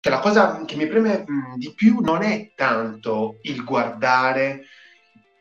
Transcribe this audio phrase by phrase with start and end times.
[0.00, 4.64] cioè, la cosa che mi preme mh, di più non è tanto il guardare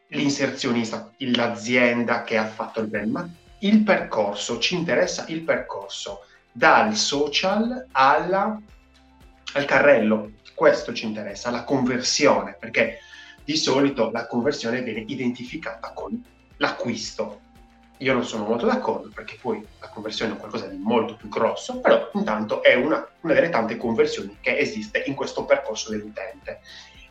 [0.09, 6.95] l'inserzionista, l'azienda che ha fatto il brand, ma il percorso, ci interessa il percorso dal
[6.95, 8.59] social alla,
[9.53, 12.99] al carrello, questo ci interessa, la conversione, perché
[13.45, 16.21] di solito la conversione viene identificata con
[16.57, 17.41] l'acquisto.
[18.01, 21.81] Io non sono molto d'accordo perché poi la conversione è qualcosa di molto più grosso,
[21.81, 26.61] però intanto è una, una delle tante conversioni che esiste in questo percorso dell'utente.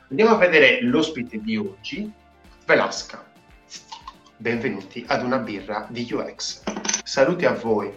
[0.08, 2.10] Andiamo a vedere l'ospite di oggi,
[2.64, 3.22] Velasca.
[4.38, 6.62] Benvenuti ad una birra di UX.
[7.04, 7.92] Saluti a voi.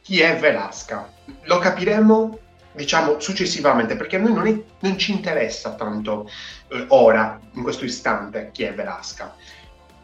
[0.00, 1.12] Chi è Velasca?
[1.42, 2.38] Lo capiremo,
[2.72, 6.28] diciamo, successivamente, perché a noi non, è, non ci interessa tanto
[6.72, 9.36] eh, ora, in questo istante, chi è Velasca.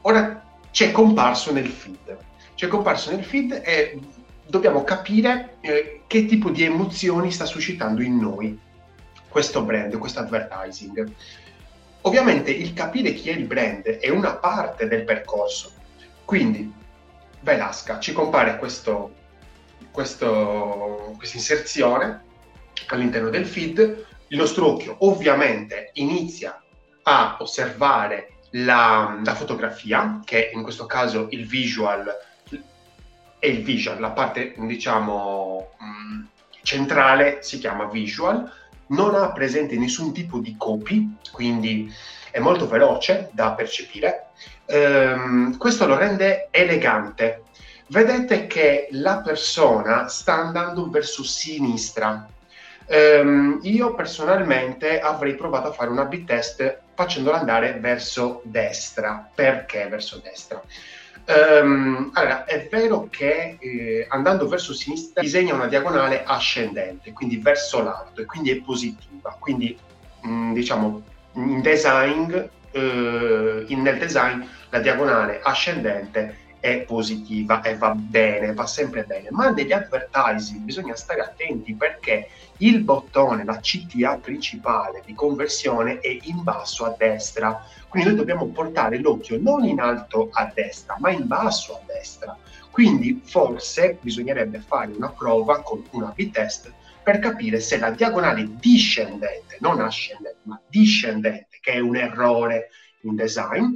[0.02, 2.26] Ora c'è comparso nel feed.
[2.58, 4.00] C'è comparso nel feed e
[4.44, 8.58] dobbiamo capire eh, che tipo di emozioni sta suscitando in noi
[9.28, 11.08] questo brand, questo advertising.
[12.00, 15.70] Ovviamente il capire chi è il brand è una parte del percorso,
[16.24, 16.72] quindi
[17.42, 19.14] Velasca ci compare questo,
[19.92, 22.24] questo, questa inserzione
[22.88, 26.60] all'interno del feed, il nostro occhio ovviamente inizia
[27.04, 32.26] a osservare la, la fotografia, che in questo caso il visual
[33.38, 36.22] è il visual, la parte diciamo mm,
[36.62, 38.50] centrale si chiama visual,
[38.88, 41.92] non ha presente nessun tipo di copy, quindi
[42.30, 44.26] è molto veloce da percepire.
[44.66, 47.44] Um, questo lo rende elegante.
[47.88, 52.28] Vedete che la persona sta andando verso sinistra.
[52.86, 59.28] Um, io personalmente avrei provato a fare una b test facendola andare verso destra.
[59.34, 60.62] Perché verso destra?
[61.28, 67.82] Um, allora, è vero che eh, andando verso sinistra disegna una diagonale ascendente, quindi verso
[67.82, 69.36] l'alto, e quindi è positiva.
[69.38, 69.76] Quindi,
[70.22, 71.02] mh, mm, diciamo,
[71.34, 72.32] in design,
[72.70, 79.28] eh, in, nel design, la diagonale ascendente è positiva e va bene, va sempre bene,
[79.30, 82.28] ma negli advertising bisogna stare attenti perché
[82.58, 88.46] il bottone, la CTA principale di conversione è in basso a destra, quindi noi dobbiamo
[88.46, 92.36] portare l'occhio non in alto a destra, ma in basso a destra.
[92.70, 96.72] Quindi forse bisognerebbe fare una prova con una B-test
[97.02, 102.68] per capire se la diagonale discendente, non ascendente, ma discendente, che è un errore
[103.02, 103.74] in design,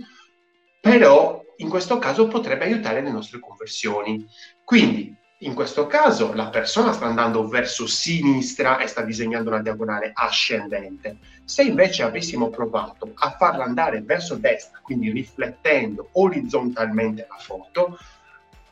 [0.81, 4.27] però in questo caso potrebbe aiutare le nostre conversioni.
[4.65, 10.11] Quindi, in questo caso, la persona sta andando verso sinistra e sta disegnando una diagonale
[10.13, 11.19] ascendente.
[11.45, 17.97] Se invece avessimo provato a farla andare verso destra, quindi riflettendo orizzontalmente la foto,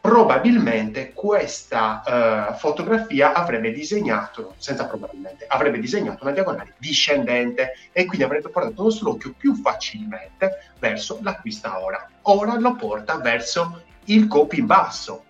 [0.00, 8.25] probabilmente questa uh, fotografia avrebbe disegnato, senza probabilmente, avrebbe disegnato una diagonale discendente e quindi
[8.25, 12.09] avrebbe portato il nostro occhio più facilmente verso l'acquista ora.
[12.22, 15.25] Ora lo porta verso il copy in basso.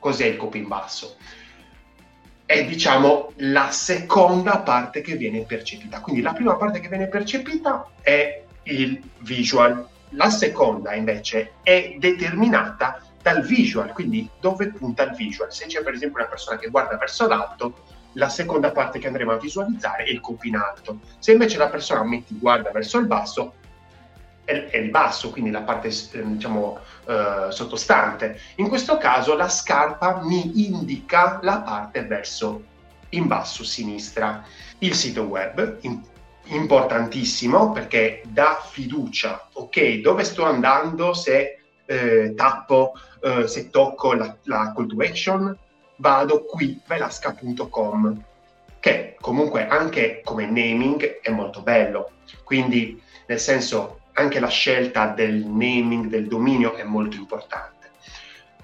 [0.00, 1.16] Cos'è il copy in basso?
[2.44, 6.00] È diciamo la seconda parte che viene percepita.
[6.00, 13.00] Quindi la prima parte che viene percepita è il visual, la seconda invece è determinata
[13.32, 15.52] dal visual, quindi dove punta il visual.
[15.52, 19.32] Se c'è per esempio una persona che guarda verso l'alto, la seconda parte che andremo
[19.32, 21.00] a visualizzare è il colpo in alto.
[21.18, 23.54] Se invece la persona metti guarda verso il basso,
[24.44, 28.40] è, è il basso, quindi la parte eh, diciamo eh, sottostante.
[28.56, 32.62] In questo caso la scarpa mi indica la parte verso
[33.10, 34.42] in basso sinistra.
[34.78, 36.00] Il sito web, in,
[36.44, 41.57] importantissimo perché dà fiducia, ok, dove sto andando se
[41.88, 45.56] eh, tappo eh, se tocco la, la, call to action,
[45.96, 48.22] vado qui, velasca.com,
[48.78, 52.10] che comunque anche come naming è molto bello.
[52.44, 57.90] Quindi, nel senso, anche la scelta del naming, del dominio è molto importante.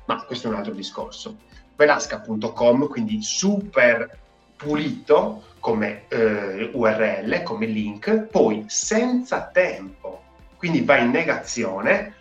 [0.05, 1.39] Ma questo è un altro discorso.
[1.77, 4.19] Velasca.com, quindi super
[4.57, 10.23] pulito come eh, URL, come link, poi senza tempo,
[10.57, 12.15] quindi va in negazione,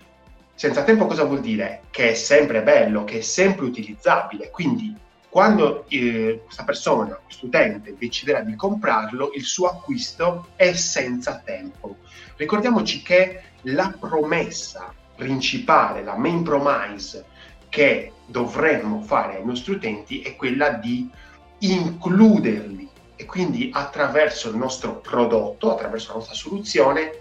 [0.55, 1.83] senza tempo cosa vuol dire?
[1.89, 4.95] Che è sempre bello, che è sempre utilizzabile, quindi
[5.33, 11.97] quando eh, questa persona, questo utente deciderà di comprarlo, il suo acquisto è senza tempo.
[12.35, 17.25] Ricordiamoci che la promessa principale, la main promise
[17.69, 21.09] che dovremmo fare ai nostri utenti è quella di
[21.57, 27.11] includerli e quindi attraverso il nostro prodotto, attraverso la nostra soluzione,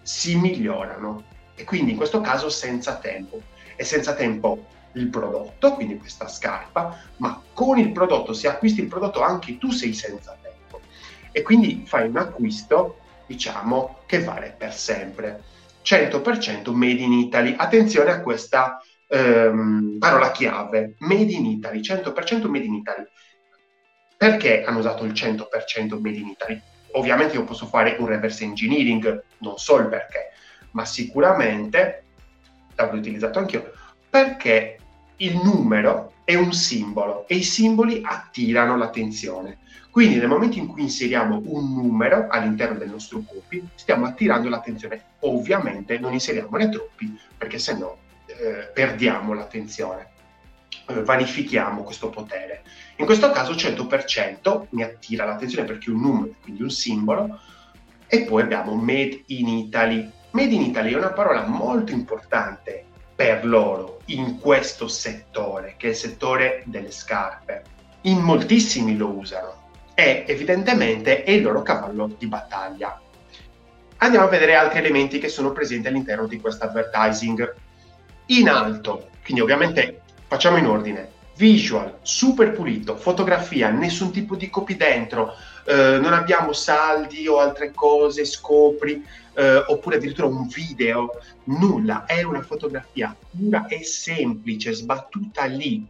[0.00, 1.22] si migliorano
[1.58, 3.42] e quindi in questo caso senza tempo.
[3.76, 8.86] E senza tempo il prodotto, quindi questa scarpa, ma con il prodotto, se acquisti il
[8.86, 10.80] prodotto anche tu sei senza tempo.
[11.30, 15.42] e quindi fai un acquisto, diciamo, che vale per sempre.
[15.84, 17.54] 100% made in Italy.
[17.56, 23.04] Attenzione a questa ehm, parola chiave, made in Italy, 100% made in Italy.
[24.16, 26.60] Perché hanno usato il 100% made in Italy?
[26.92, 30.32] Ovviamente io posso fare un reverse engineering, non so il perché,
[30.72, 32.04] ma sicuramente
[32.74, 33.72] l'avrò utilizzato anch'io,
[34.08, 34.78] perché
[35.16, 39.58] il numero è un simbolo e i simboli attirano l'attenzione.
[39.90, 45.02] Quindi nel momento in cui inseriamo un numero all'interno del nostro copy, stiamo attirando l'attenzione.
[45.20, 50.10] Ovviamente non inseriamone troppi, perché se no eh, perdiamo l'attenzione,
[50.86, 52.62] eh, vanifichiamo questo potere.
[52.96, 57.40] In questo caso 100% mi attira l'attenzione perché è un numero, quindi un simbolo,
[58.06, 60.10] e poi abbiamo Made in Italy.
[60.30, 62.84] Made in Italy è una parola molto importante
[63.14, 67.62] per loro in questo settore, che è il settore delle scarpe.
[68.02, 73.00] In moltissimi lo usano e evidentemente è il loro cavallo di battaglia.
[73.96, 77.54] Andiamo a vedere altri elementi che sono presenti all'interno di questo advertising.
[78.26, 84.76] In alto, quindi ovviamente facciamo in ordine, visual, super pulito, fotografia, nessun tipo di copy
[84.76, 85.34] dentro,
[85.68, 89.04] eh, non abbiamo saldi o altre cose, scopri,
[89.34, 91.10] eh, oppure addirittura un video,
[91.44, 95.86] nulla, è una fotografia pura e semplice, sbattuta lì,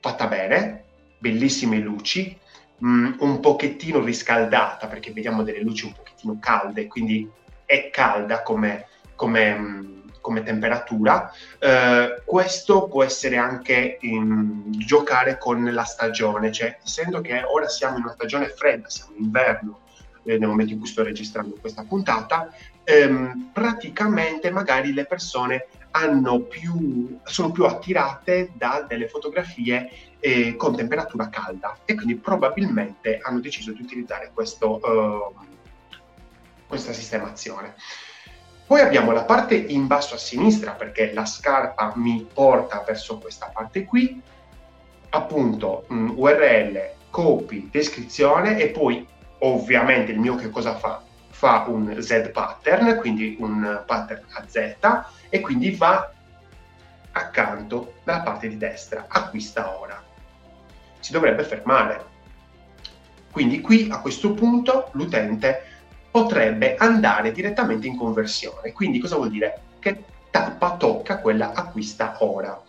[0.00, 0.84] fatta bene,
[1.18, 2.36] bellissime luci,
[2.78, 7.30] mh, mm, un pochettino riscaldata perché vediamo delle luci un pochettino calde, quindi
[7.64, 9.97] è calda come, come, mm,
[10.28, 11.32] come temperatura.
[11.58, 17.96] Eh, questo può essere anche in, giocare con la stagione, cioè essendo che ora siamo
[17.96, 19.80] in una stagione fredda, siamo in inverno,
[20.24, 22.52] eh, nel momento in cui sto registrando questa puntata,
[22.84, 25.68] ehm, praticamente magari le persone
[26.48, 29.90] più, sono più attirate da delle fotografie
[30.20, 35.34] eh, con temperatura calda e quindi probabilmente hanno deciso di utilizzare questo, uh,
[36.68, 37.74] questa sistemazione.
[38.68, 43.46] Poi abbiamo la parte in basso a sinistra perché la scarpa mi porta verso questa
[43.46, 44.20] parte qui,
[45.08, 46.78] appunto um, URL,
[47.08, 51.02] copy, descrizione e poi ovviamente il mio che cosa fa?
[51.30, 54.76] Fa un Z pattern, quindi un pattern a Z
[55.30, 56.12] e quindi va
[57.12, 60.04] accanto dalla parte di destra, acquista ora.
[61.00, 62.04] Si dovrebbe fermare.
[63.30, 65.67] Quindi qui a questo punto l'utente
[66.22, 68.72] potrebbe andare direttamente in conversione.
[68.72, 69.60] Quindi cosa vuol dire?
[69.78, 72.60] Che tappa, tocca quella acquista ora.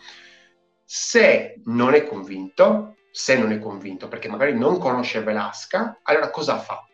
[0.85, 6.59] Se non è convinto, se non è convinto, perché magari non conosce Velasca, allora cosa
[6.59, 6.85] fa?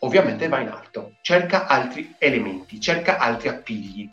[0.00, 4.10] Ovviamente va in alto, cerca altri elementi, cerca altri appigli.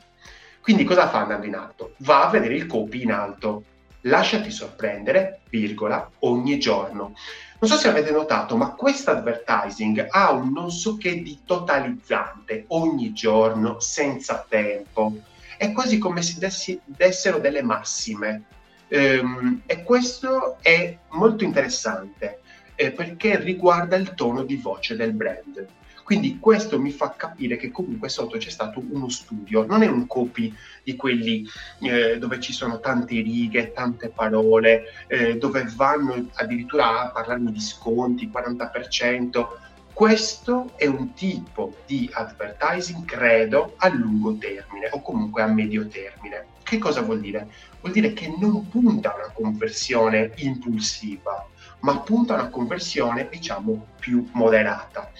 [0.61, 1.93] Quindi cosa fa andando in alto?
[1.97, 3.63] Va a vedere il copy in alto.
[4.07, 7.15] Lasciati sorprendere, virgola, ogni giorno.
[7.59, 12.65] Non so se avete notato, ma questo advertising ha un non so che di totalizzante
[12.67, 15.13] ogni giorno, senza tempo.
[15.57, 18.43] È quasi come se dessi, dessero delle massime.
[18.89, 22.41] Ehm, e questo è molto interessante
[22.75, 25.67] eh, perché riguarda il tono di voce del brand.
[26.05, 30.05] Quindi questo mi fa capire che comunque sotto c'è stato uno studio, non è un
[30.05, 30.53] copy
[30.83, 31.47] di quelli
[31.81, 37.59] eh, dove ci sono tante righe, tante parole, eh, dove vanno addirittura a parlarmi di
[37.59, 39.47] sconti, 40%.
[39.91, 46.45] Questo è un tipo di advertising, credo, a lungo termine o comunque a medio termine.
[46.61, 47.47] Che cosa vuol dire?
[47.81, 53.87] Vuol dire che non punta a una conversione impulsiva, ma punta a una conversione, diciamo,
[53.97, 55.11] più moderata.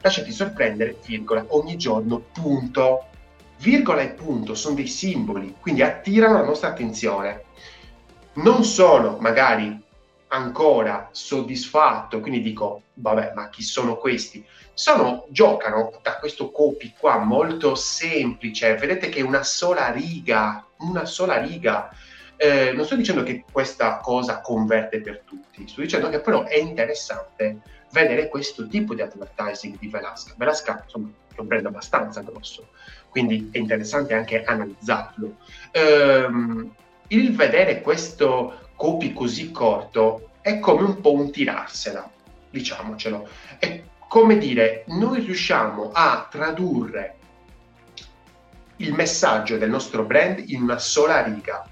[0.00, 3.06] Lasciati sorprendere, virgola, ogni giorno, punto.
[3.58, 7.44] Virgola e punto sono dei simboli, quindi attirano la nostra attenzione.
[8.34, 9.76] Non sono magari
[10.28, 14.44] ancora soddisfatto, quindi dico, vabbè, ma chi sono questi?
[14.72, 21.04] Sono, giocano da questo copy qua molto semplice, vedete che è una sola riga, una
[21.04, 21.90] sola riga.
[22.36, 26.56] Eh, non sto dicendo che questa cosa converte per tutti, sto dicendo che però è
[26.56, 30.34] interessante vedere questo tipo di advertising di Velasca.
[30.36, 32.68] Velasca, insomma, è un brand abbastanza grosso,
[33.08, 35.36] quindi è interessante anche analizzarlo.
[35.74, 36.74] Um,
[37.08, 42.10] il vedere questo copy così corto è come un po' un tirarsela,
[42.50, 43.28] diciamocelo.
[43.58, 47.16] È come dire, noi riusciamo a tradurre
[48.76, 51.68] il messaggio del nostro brand in una sola riga,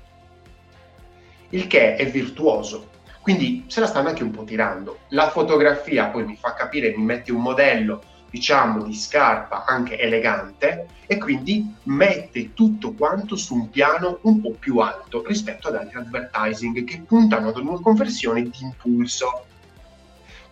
[1.50, 2.94] il che è virtuoso.
[3.26, 4.98] Quindi se la stanno anche un po' tirando.
[5.08, 10.86] La fotografia poi mi fa capire, mi mette un modello diciamo di scarpa anche elegante
[11.06, 15.98] e quindi mette tutto quanto su un piano un po' più alto rispetto ad altri
[15.98, 19.46] advertising che puntano ad una conversione di impulso.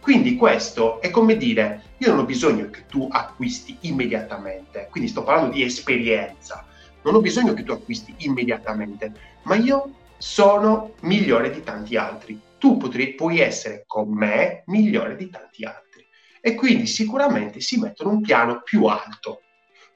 [0.01, 5.23] Quindi questo è come dire, io non ho bisogno che tu acquisti immediatamente, quindi sto
[5.23, 6.67] parlando di esperienza,
[7.03, 9.13] non ho bisogno che tu acquisti immediatamente,
[9.43, 12.41] ma io sono migliore di tanti altri.
[12.65, 16.03] Tu potri, puoi essere con me migliore di tanti altri.
[16.41, 19.43] E quindi sicuramente si mettono un piano più alto,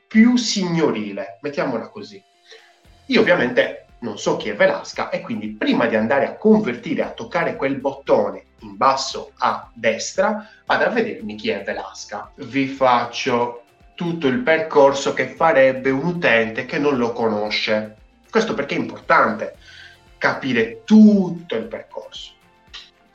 [0.06, 2.22] più signorile, mettiamola così.
[3.06, 7.12] Io ovviamente non so chi è Velasca e quindi prima di andare a convertire, a
[7.12, 12.30] toccare quel bottone in basso a destra, vado a vedermi chi è Velasca.
[12.34, 13.62] Vi faccio
[13.94, 17.96] tutto il percorso che farebbe un utente che non lo conosce.
[18.28, 19.56] Questo perché è importante
[20.18, 22.37] capire tutto il percorso.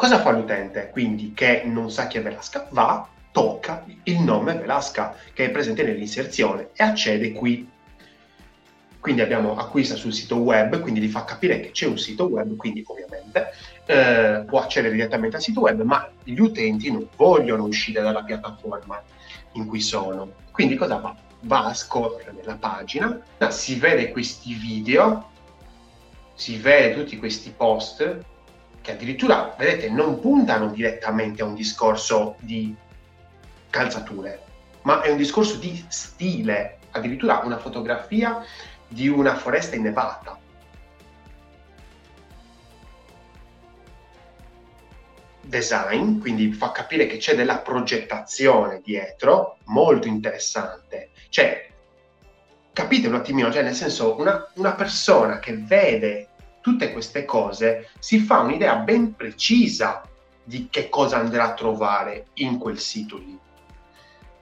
[0.04, 2.68] Cosa fa l'utente quindi che non sa chi è Velasca?
[2.72, 7.66] Va, tocca il nome Velasca che è presente nell'inserzione e accede qui
[9.00, 12.54] quindi abbiamo acquista sul sito web, quindi gli fa capire che c'è un sito web,
[12.58, 13.52] quindi ovviamente
[13.86, 19.02] eh, può accedere direttamente al sito web, ma gli utenti non vogliono uscire dalla piattaforma
[19.54, 20.34] in cui sono.
[20.52, 21.16] Quindi cosa fa?
[21.44, 25.30] Va a scorrere la pagina, si vede questi video,
[26.34, 28.32] si vede tutti questi post
[28.84, 32.76] che addirittura, vedete, non puntano direttamente a un discorso di
[33.70, 34.44] calzature,
[34.82, 38.44] ma è un discorso di stile, addirittura una fotografia
[38.86, 40.38] di una foresta innevata.
[45.40, 51.12] Design, quindi fa capire che c'è della progettazione dietro, molto interessante.
[51.30, 51.70] Cioè,
[52.74, 56.28] capite un attimino, cioè nel senso, una, una persona che vede
[56.64, 60.02] tutte queste cose si fa un'idea ben precisa
[60.42, 63.38] di che cosa andrà a trovare in quel sito lì.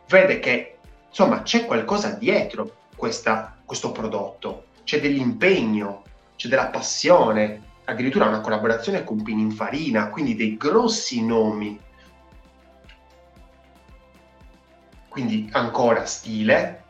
[0.07, 6.03] Vede che, insomma, c'è qualcosa dietro questa, questo prodotto, c'è dell'impegno,
[6.35, 11.79] c'è della passione, addirittura una collaborazione con Pininfarina, quindi dei grossi nomi.
[15.09, 16.80] Quindi ancora stile.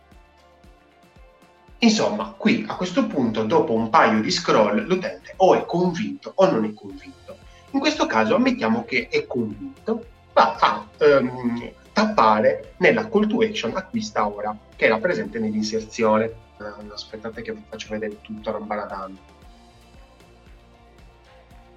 [1.83, 6.49] Insomma, qui a questo punto, dopo un paio di scroll, l'utente o è convinto o
[6.49, 7.37] non è convinto.
[7.71, 13.75] In questo caso ammettiamo che è convinto, va a um, tappare nella call to action
[13.75, 16.25] acquista ora, che era presente nell'inserzione.
[16.25, 19.19] Eh, aspettate che vi faccio vedere tutto rambaradando.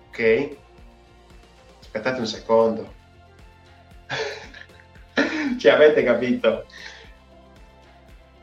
[0.08, 0.56] Ok?
[1.80, 2.92] Aspettate un secondo.
[5.58, 6.66] Ci avete capito?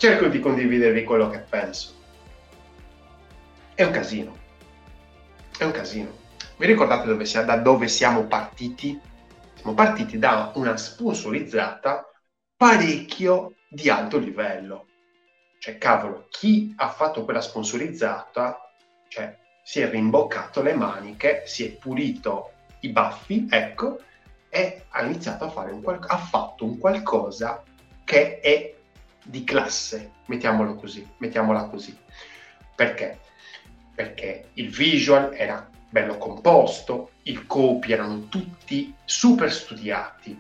[0.02, 1.94] Cerco di condividervi quello che penso.
[3.76, 4.36] È un casino.
[5.56, 6.18] È un casino.
[6.58, 9.00] Vi ricordate dove sia, da dove siamo partiti?
[9.54, 12.10] siamo partiti da una sponsorizzata
[12.58, 14.88] parecchio di alto livello.
[15.60, 18.58] Cioè, cavolo, chi ha fatto quella sponsorizzata,
[19.08, 24.00] cioè, si è rimboccato le maniche, si è pulito i baffi, ecco,
[24.50, 27.62] e ha iniziato a fare un qual- ha fatto un qualcosa
[28.04, 28.80] che è
[29.24, 31.98] di classe, mettiamolo così, mettiamola così.
[32.76, 33.20] Perché?
[33.94, 40.40] Perché il visual era bello composto, i copy erano tutti super studiati.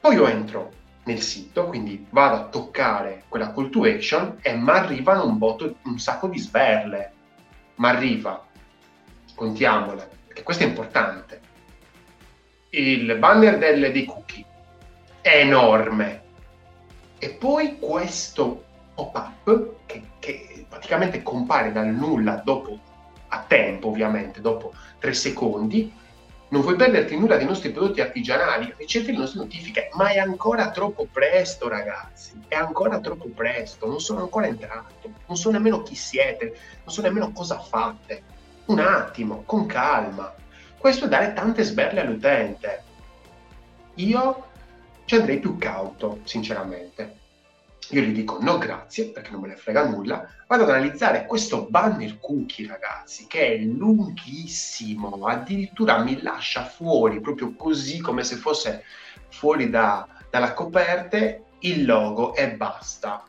[0.00, 0.72] Poi io entro
[1.04, 5.76] nel sito, quindi vado a toccare quella call to action e mi arrivano un, botto,
[5.84, 7.12] un sacco di sberle.
[7.76, 8.46] Ma arriva,
[9.34, 11.40] contiamole, perché questo è importante.
[12.70, 14.44] Il banner del, dei cookie
[15.20, 16.22] è enorme.
[17.24, 18.64] E poi questo
[18.94, 22.78] pop-up che, che praticamente compare dal nulla dopo
[23.28, 25.90] a tempo ovviamente, dopo tre secondi,
[26.48, 30.70] non vuoi perderti nulla dei nostri prodotti artigianali, ricevi le nostre notifiche, ma è ancora
[30.70, 35.94] troppo presto ragazzi, è ancora troppo presto, non sono ancora entrato, non so nemmeno chi
[35.94, 36.54] siete,
[36.84, 38.22] non so nemmeno cosa fate.
[38.66, 40.30] Un attimo, con calma.
[40.76, 42.82] Questo è dare tante sberle all'utente.
[43.94, 44.52] Io
[45.04, 47.22] ci andrei più cauto, sinceramente.
[47.90, 51.66] Io gli dico no grazie perché non me ne frega nulla, vado ad analizzare questo
[51.68, 58.84] banner cookie ragazzi che è lunghissimo, addirittura mi lascia fuori proprio così come se fosse
[59.28, 61.18] fuori da, dalla coperta
[61.58, 63.22] il logo e basta.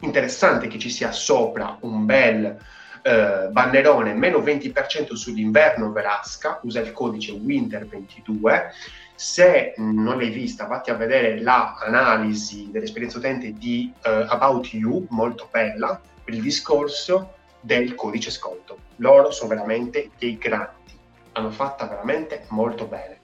[0.00, 2.58] Interessante che ci sia sopra un bel
[3.02, 8.70] eh, bannerone meno 20% sull'inverno Velasca, usa il codice Winter22
[9.16, 15.48] se non l'hai vista, vatti a vedere l'analisi dell'esperienza utente di uh, About You, molto
[15.50, 18.78] bella, per il discorso del codice sconto.
[18.96, 20.92] Loro sono veramente dei grandi,
[21.32, 23.20] hanno fatta veramente molto bene.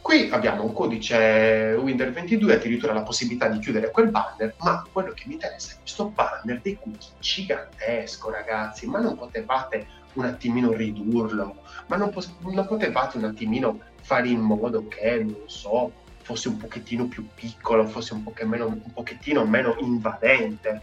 [0.00, 5.12] Qui abbiamo un codice Windows 22, addirittura la possibilità di chiudere quel banner, ma quello
[5.12, 9.86] che mi interessa è questo banner dei cookie gigantesco, ragazzi, ma non potevate
[10.16, 15.44] un attimino ridurlo, ma non, po- non potevate un attimino fare in modo che, non
[15.46, 15.92] so,
[16.22, 20.82] fosse un pochettino più piccolo, fosse un, meno, un pochettino meno invadente,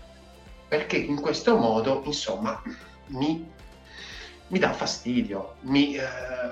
[0.67, 2.61] perché in questo modo, insomma,
[3.07, 3.45] mi,
[4.47, 6.03] mi dà fastidio, mi eh,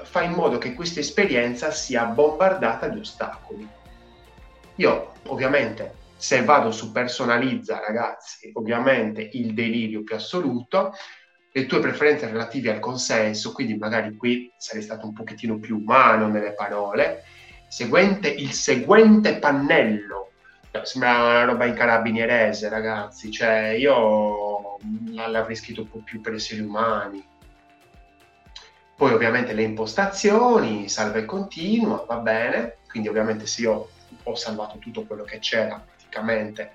[0.04, 3.68] fa in modo che questa esperienza sia bombardata di ostacoli.
[4.76, 10.94] Io, ovviamente, se vado su personalizza, ragazzi, ovviamente il delirio più assoluto,
[11.54, 16.28] le tue preferenze relative al consenso, quindi magari qui sarei stato un pochettino più umano
[16.28, 17.24] nelle parole,
[17.68, 20.32] seguente, il seguente pannello,
[20.84, 24.78] sembra una roba in carabinierese, ragazzi, cioè io
[25.10, 27.28] l'avrei scritto un po' più per esseri umani.
[28.96, 33.90] Poi ovviamente le impostazioni, salva e continua, va bene, quindi ovviamente se io
[34.24, 36.74] ho salvato tutto quello che c'era praticamente,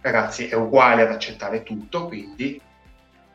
[0.00, 2.60] ragazzi è uguale ad accettare tutto, quindi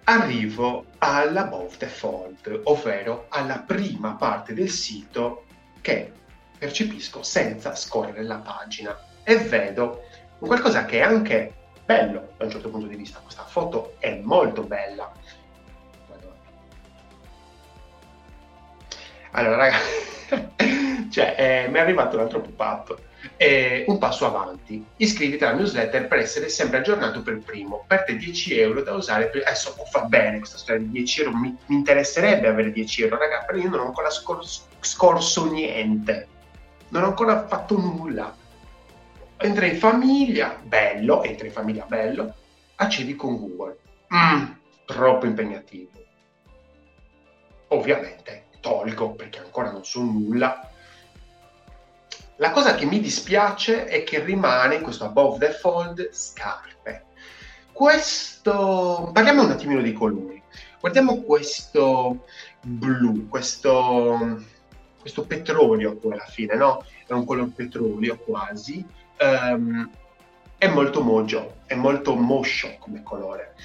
[0.05, 5.45] arrivo alla default, ovvero alla prima parte del sito
[5.81, 6.11] che
[6.57, 10.03] percepisco senza scorrere la pagina e vedo
[10.39, 11.53] qualcosa che è anche
[11.85, 13.19] bello da un certo punto di vista.
[13.19, 15.11] Questa foto è molto bella.
[19.31, 22.97] Allora, ragazzi, cioè, eh, mi è arrivato un altro pop-up.
[23.37, 24.83] Eh, un passo avanti.
[24.97, 27.85] Iscriviti alla newsletter per essere sempre aggiornato per primo.
[27.87, 29.27] Per te 10 euro da usare.
[29.27, 29.41] Per...
[29.45, 31.35] Adesso oh, fa bene questa storia di 10 euro.
[31.37, 34.45] Mi, mi interesserebbe avere 10 euro, ragazzi, però io non ho ancora scor-
[34.79, 36.27] scorso niente.
[36.89, 38.35] Non ho ancora fatto nulla.
[39.37, 42.35] Entra in famiglia, bello, entra in famiglia, bello.
[42.75, 43.77] Accedi con Google.
[44.13, 44.51] Mm,
[44.85, 45.91] troppo impegnativo.
[47.69, 50.69] Ovviamente tolgo perché ancora non so nulla
[52.37, 57.05] la cosa che mi dispiace è che rimane questo above the fold scarpe.
[57.71, 60.41] Questo, parliamo un attimino dei colori.
[60.79, 62.25] Guardiamo questo
[62.61, 64.43] blu, questo,
[64.99, 66.83] questo petrolio poi alla fine, no?
[67.05, 68.85] È un color petrolio quasi.
[69.19, 69.89] Um,
[70.57, 73.55] è molto mojo, è molto moscio come colore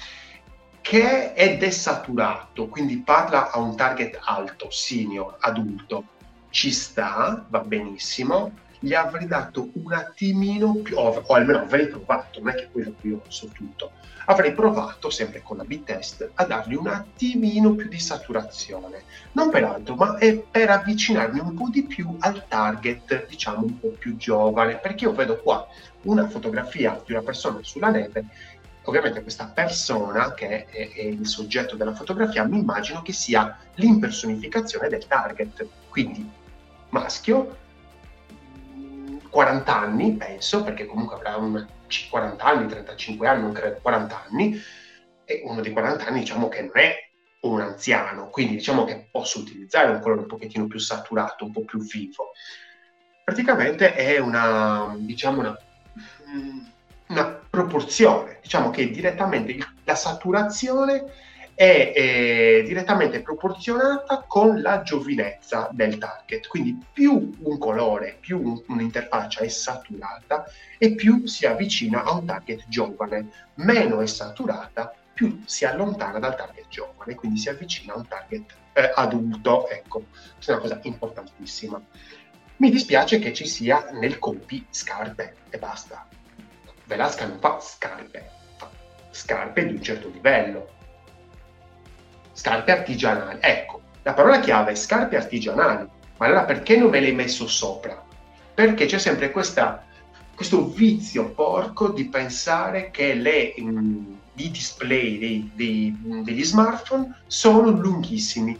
[0.81, 6.03] che è desaturato, quindi parla a un target alto, senior, adulto,
[6.49, 12.39] ci sta, va benissimo, gli avrei dato un attimino più, o, o almeno avrei provato,
[12.39, 13.91] non è che quello qui io so tutto,
[14.25, 19.03] avrei provato, sempre con la B-test, a dargli un attimino più di saturazione.
[19.33, 23.79] Non per altro, ma è per avvicinarmi un po' di più al target, diciamo, un
[23.79, 25.67] po' più giovane, perché io vedo qua
[26.03, 28.25] una fotografia di una persona sulla neve
[28.83, 34.87] ovviamente questa persona che è, è, il soggetto della fotografia mi immagino che sia l'impersonificazione
[34.87, 36.27] del target quindi
[36.89, 37.57] maschio
[39.29, 41.65] 40 anni, penso, perché comunque avrà un
[42.09, 44.59] 40 anni, 35 anni, non credo 40 anni,
[45.25, 46.95] e uno di 40 anni diciamo che non è
[47.41, 51.63] un anziano, quindi diciamo che posso utilizzare un colore un pochettino più saturato, un po'
[51.63, 52.31] più vivo.
[53.23, 55.57] Praticamente è una, diciamo una,
[57.07, 61.05] una proporzione, diciamo che direttamente la saturazione
[61.59, 66.47] è eh, direttamente proporzionata con la giovinezza del target.
[66.47, 70.45] Quindi più un colore, più un, un'interfaccia è saturata
[70.77, 73.29] e più si avvicina a un target giovane.
[73.55, 78.55] Meno è saturata, più si allontana dal target giovane, quindi si avvicina a un target
[78.71, 79.67] eh, adulto.
[79.67, 81.81] Ecco, questa è una cosa importantissima.
[82.55, 86.07] Mi dispiace che ci sia nel copy scarpe e basta.
[86.85, 88.69] Velasca non fa scarpe, fa
[89.11, 90.77] scarpe di un certo livello
[92.39, 93.39] scarpe artigianali.
[93.41, 95.85] Ecco, la parola chiave è scarpe artigianali.
[96.17, 98.01] Ma allora perché non me l'hai messo sopra?
[98.53, 99.83] Perché c'è sempre questa,
[100.33, 107.23] questo vizio porco di pensare che le, mh, mm, i display dei, dei, degli smartphone
[107.27, 108.57] sono lunghissimi.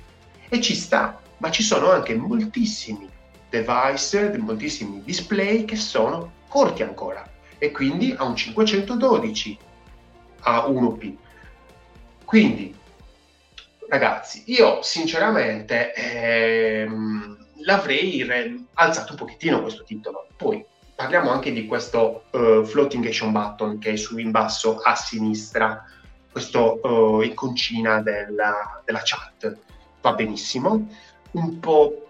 [0.49, 3.07] E ci sta, ma ci sono anche moltissimi
[3.49, 7.25] device, moltissimi display che sono corti ancora.
[7.57, 9.57] E quindi a un 512
[10.41, 11.13] a 1P.
[12.25, 12.75] Quindi
[13.89, 20.28] ragazzi, io sinceramente ehm, l'avrei re- alzato un pochettino questo titolo.
[20.38, 20.63] Poi
[20.95, 25.84] parliamo anche di questo uh, floating action button che è su in basso a sinistra,
[26.32, 29.58] questo uh, iconcina della, della chat.
[30.02, 30.88] Va benissimo,
[31.32, 32.10] un po'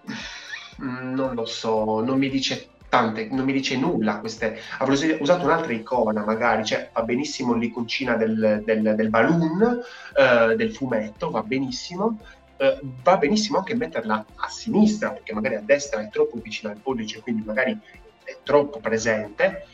[0.78, 4.19] non lo so, non mi dice tante, non mi dice nulla.
[4.19, 9.82] Queste, avrei usato un'altra icona, magari, cioè va benissimo l'iconcina del, del, del balloon,
[10.17, 12.19] eh, del fumetto, va benissimo.
[12.58, 16.78] Eh, va benissimo anche metterla a sinistra, perché magari a destra è troppo vicino al
[16.78, 17.80] pollice, quindi magari
[18.23, 19.65] è troppo presente.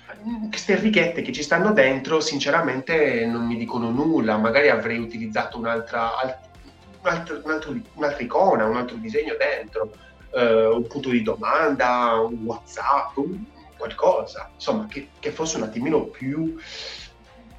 [0.50, 4.38] Queste righette che ci stanno dentro, sinceramente, non mi dicono nulla.
[4.38, 6.12] Magari avrei utilizzato un'altra
[7.10, 9.94] altro, un altro, un'altra icona, un altro disegno dentro,
[10.36, 13.44] eh, un punto di domanda, un WhatsApp, un,
[13.78, 16.56] qualcosa, insomma, che, che, fosse un attimino più,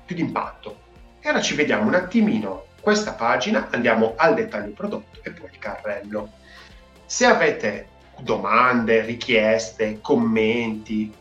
[0.05, 0.85] più d'impatto.
[1.21, 5.59] E ora ci vediamo un attimino questa pagina, andiamo al dettaglio prodotto e poi il
[5.59, 6.31] carrello.
[7.05, 7.89] Se avete
[8.21, 11.12] domande, richieste, commenti,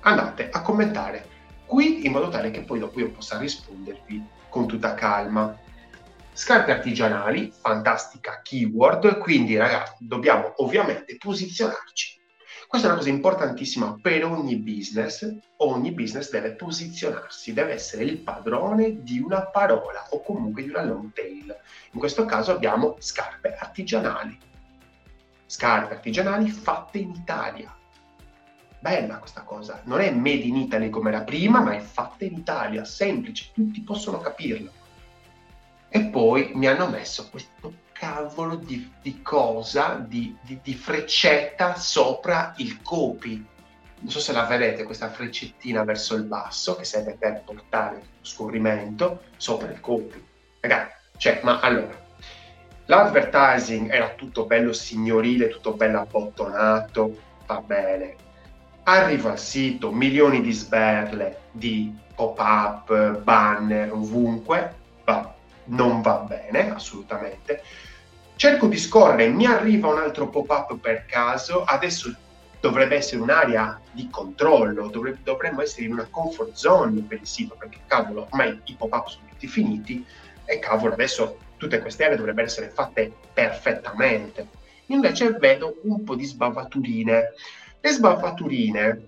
[0.00, 1.26] andate a commentare
[1.66, 5.56] qui in modo tale che poi dopo io possa rispondervi con tutta calma.
[6.38, 12.16] Scarpe artigianali, fantastica keyword, quindi ragazzi dobbiamo ovviamente posizionarci.
[12.68, 18.18] Questa è una cosa importantissima per ogni business, ogni business deve posizionarsi, deve essere il
[18.18, 21.56] padrone di una parola o comunque di una long tail.
[21.90, 24.38] In questo caso abbiamo scarpe artigianali.
[25.44, 27.76] Scarpe artigianali fatte in Italia,
[28.78, 32.34] Bella questa cosa, non è made in Italy come era prima, ma è fatta in
[32.34, 34.78] Italia, semplice, tutti possono capirlo.
[35.90, 42.54] E poi mi hanno messo questo cavolo di, di cosa, di, di, di, freccetta sopra
[42.58, 43.44] il copy.
[44.00, 48.24] Non so se la vedete, questa freccettina verso il basso, che serve per portare lo
[48.24, 50.22] scorrimento sopra il copy.
[50.60, 52.00] Ragazzi, cioè, ma allora,
[52.86, 58.14] l'advertising era tutto bello signorile, tutto bello abbottonato, va bene,
[58.84, 64.77] arrivo al sito, milioni di sberle, di pop-up, banner, ovunque,
[65.68, 67.62] non va bene, assolutamente.
[68.36, 72.14] Cerco di scorrere, mi arriva un altro pop-up per caso, adesso
[72.60, 77.56] dovrebbe essere un'area di controllo, dovrebbe, dovremmo essere in una comfort zone per il sito,
[77.58, 80.04] perché cavolo, ormai i pop-up sono tutti finiti
[80.44, 84.48] e cavolo, adesso tutte queste aree dovrebbero essere fatte perfettamente.
[84.86, 87.32] Invece vedo un po' di sbavaturine.
[87.80, 89.06] Le sbavaturine,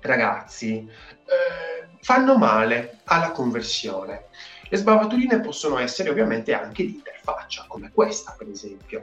[0.00, 4.24] ragazzi, eh, fanno male alla conversione.
[4.68, 9.02] Le sbavaturine possono essere ovviamente anche di interfaccia, come questa per esempio.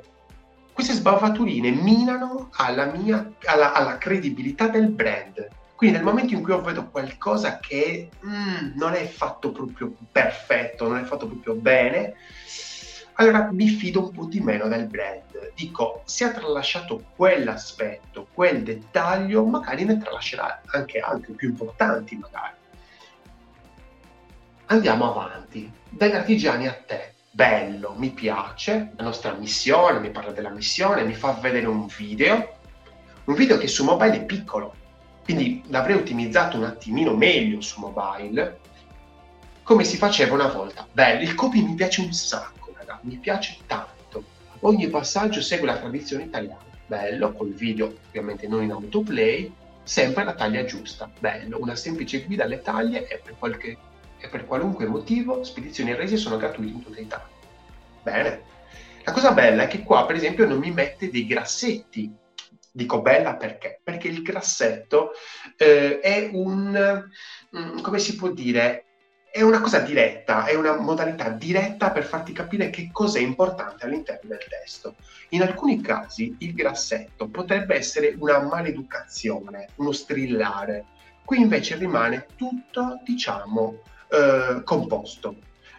[0.71, 5.47] Queste sbavaturine minano alla, mia, alla, alla credibilità del brand.
[5.75, 10.87] Quindi nel momento in cui io vedo qualcosa che mm, non è fatto proprio perfetto,
[10.87, 12.15] non è fatto proprio bene,
[13.13, 15.51] allora mi fido un po' di meno del brand.
[15.55, 22.55] Dico, se ha tralasciato quell'aspetto, quel dettaglio, magari ne tralascerà anche altri più importanti, magari.
[24.73, 25.71] Andiamo avanti.
[25.87, 27.13] Dagli artigiani a te.
[27.29, 32.55] Bello, mi piace, la nostra missione, mi parla della missione, mi fa vedere un video,
[33.25, 34.73] un video che su mobile è piccolo,
[35.23, 38.61] quindi l'avrei ottimizzato un attimino meglio su mobile,
[39.61, 40.87] come si faceva una volta.
[40.91, 44.23] Bello, il copy mi piace un sacco mi piace tanto.
[44.61, 46.65] Ogni passaggio segue la tradizione italiana.
[46.87, 51.11] Bello, col video ovviamente non in autoplay, sempre la taglia giusta.
[51.19, 53.77] Bello, una semplice guida alle taglie e per, qualche,
[54.23, 57.27] e per qualunque motivo spedizioni e resi sono gratuite in Italia.
[58.01, 58.51] Bene.
[59.03, 62.09] La cosa bella è che qua, per esempio, non mi mette dei grassetti.
[62.71, 63.81] Dico bella perché?
[63.83, 65.11] Perché il grassetto
[65.57, 67.09] eh, è un,
[67.57, 68.85] mm, come si può dire,
[69.29, 73.85] è una cosa diretta, è una modalità diretta per farti capire che cosa è importante
[73.85, 74.95] all'interno del testo.
[75.29, 80.85] In alcuni casi il grassetto potrebbe essere una maleducazione, uno strillare.
[81.25, 83.81] Qui invece rimane tutto, diciamo,
[84.13, 85.35] eh, composto.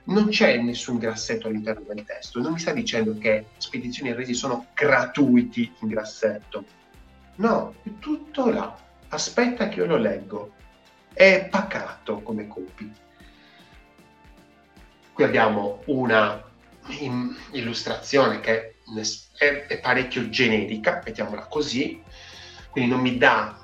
[0.07, 2.41] Non c'è nessun grassetto all'interno del testo.
[2.41, 6.65] Non mi sta dicendo che spedizioni e resi sono gratuiti in grassetto.
[7.37, 8.77] No, è tutto là.
[9.09, 10.53] Aspetta che io lo leggo.
[11.13, 12.93] È pacato come copy.
[15.13, 16.43] Qui abbiamo una
[17.53, 18.75] illustrazione che
[19.39, 22.03] è, è, parecchio generica, mettiamola così,
[22.71, 23.59] quindi non mi dà,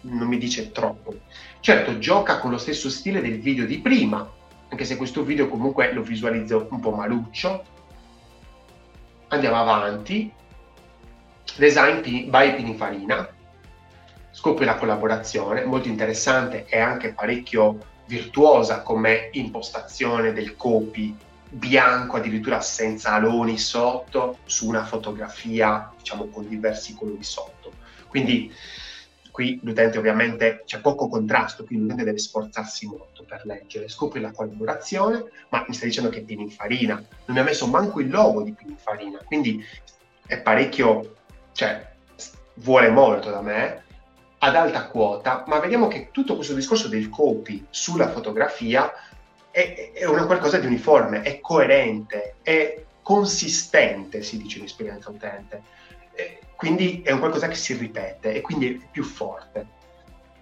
[0.00, 1.20] non mi dice troppo.
[1.60, 4.28] Certo, gioca con lo stesso stile del video di prima,
[4.68, 7.64] anche se questo video comunque lo visualizzo un po' maluccio.
[9.28, 10.32] Andiamo avanti.
[11.56, 13.28] Design by Pininfarina.
[14.30, 21.16] Scopri la collaborazione, molto interessante e anche parecchio virtuosa come impostazione del copy
[21.48, 27.72] bianco addirittura senza aloni sotto su una fotografia diciamo con diversi colori sotto
[28.08, 28.52] quindi
[29.36, 34.32] qui l'utente ovviamente c'è poco contrasto quindi l'utente deve sforzarsi molto per leggere scopri la
[34.32, 38.40] collaborazione ma mi sta dicendo che è Pininfarina non mi ha messo manco il logo
[38.40, 39.62] di Pininfarina quindi
[40.26, 41.16] è parecchio
[41.52, 41.86] cioè
[42.54, 43.84] vuole molto da me
[44.38, 48.92] ad alta quota, ma vediamo che tutto questo discorso del copy sulla fotografia
[49.50, 55.62] è, è una qualcosa di uniforme, è coerente, è consistente, si dice in esperienza utente.
[56.14, 59.74] E quindi è un qualcosa che si ripete e quindi è più forte.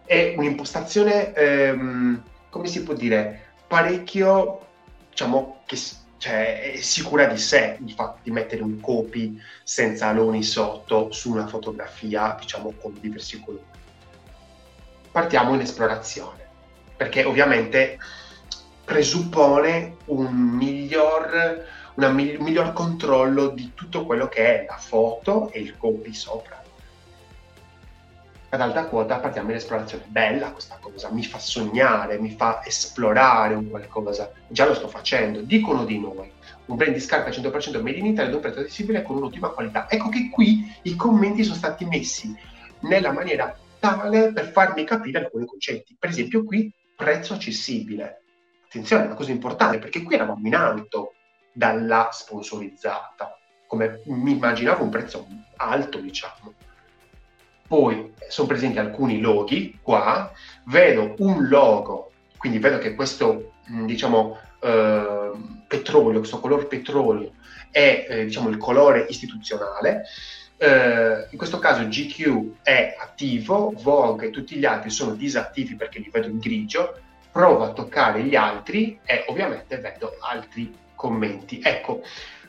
[0.05, 4.61] È un'impostazione, ehm, come si può dire, parecchio,
[5.11, 5.77] diciamo, che
[6.19, 11.33] cioè, è sicura di sé il fatto di mettere un copy senza aloni sotto su
[11.33, 13.65] una fotografia, diciamo, con diversi colori.
[15.11, 16.47] Partiamo in esplorazione,
[16.97, 17.99] perché ovviamente
[18.85, 25.77] presuppone un miglior, un miglior controllo di tutto quello che è la foto e il
[25.77, 26.65] copy sopra
[28.55, 30.05] ad alta quota partiamo in esplorazione.
[30.07, 34.33] Bella questa cosa, mi fa sognare, mi fa esplorare un qualcosa.
[34.49, 35.41] Già lo sto facendo.
[35.41, 36.31] Dicono di noi.
[36.67, 39.91] Un brand di scarpe 100% made in Italy ad un prezzo accessibile con un'ottima qualità.
[39.91, 42.35] Ecco che qui i commenti sono stati messi
[42.81, 45.97] nella maniera tale per farmi capire alcuni concetti.
[45.99, 48.23] Per esempio qui prezzo accessibile.
[48.67, 51.15] Attenzione, è una cosa importante perché qui eravamo in alto
[51.55, 53.39] dalla sponsorizzata.
[53.67, 56.53] Come mi immaginavo un prezzo alto, diciamo
[57.67, 60.31] poi sono presenti alcuni loghi qua,
[60.67, 65.31] vedo un logo, quindi vedo che questo mm, diciamo eh,
[65.67, 67.33] petrolio, questo colore petrolio
[67.71, 70.05] è eh, diciamo il colore istituzionale.
[70.57, 75.99] Eh, in questo caso GQ è attivo, Vogue e tutti gli altri sono disattivi perché
[75.99, 77.01] li vedo in grigio.
[77.33, 80.73] Provo a toccare gli altri e ovviamente vedo altri
[81.05, 81.61] commenti.
[81.63, 82.03] Ecco,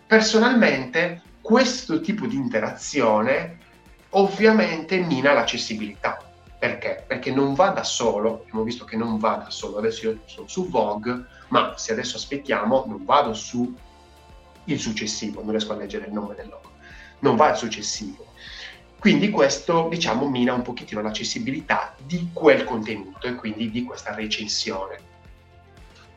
[0.07, 3.57] personalmente questo tipo di interazione
[4.11, 6.23] ovviamente mina l'accessibilità.
[6.57, 7.03] Perché?
[7.05, 10.47] Perché non va da solo, abbiamo visto che non va da solo, adesso io sono
[10.47, 13.75] su Vogue, ma se adesso aspettiamo non vado su
[14.63, 16.71] il successivo, non riesco a leggere il nome del logo,
[17.19, 18.31] non va al successivo.
[18.97, 25.04] Quindi questo, diciamo, mina un pochettino l'accessibilità di quel contenuto e quindi di questa recensione.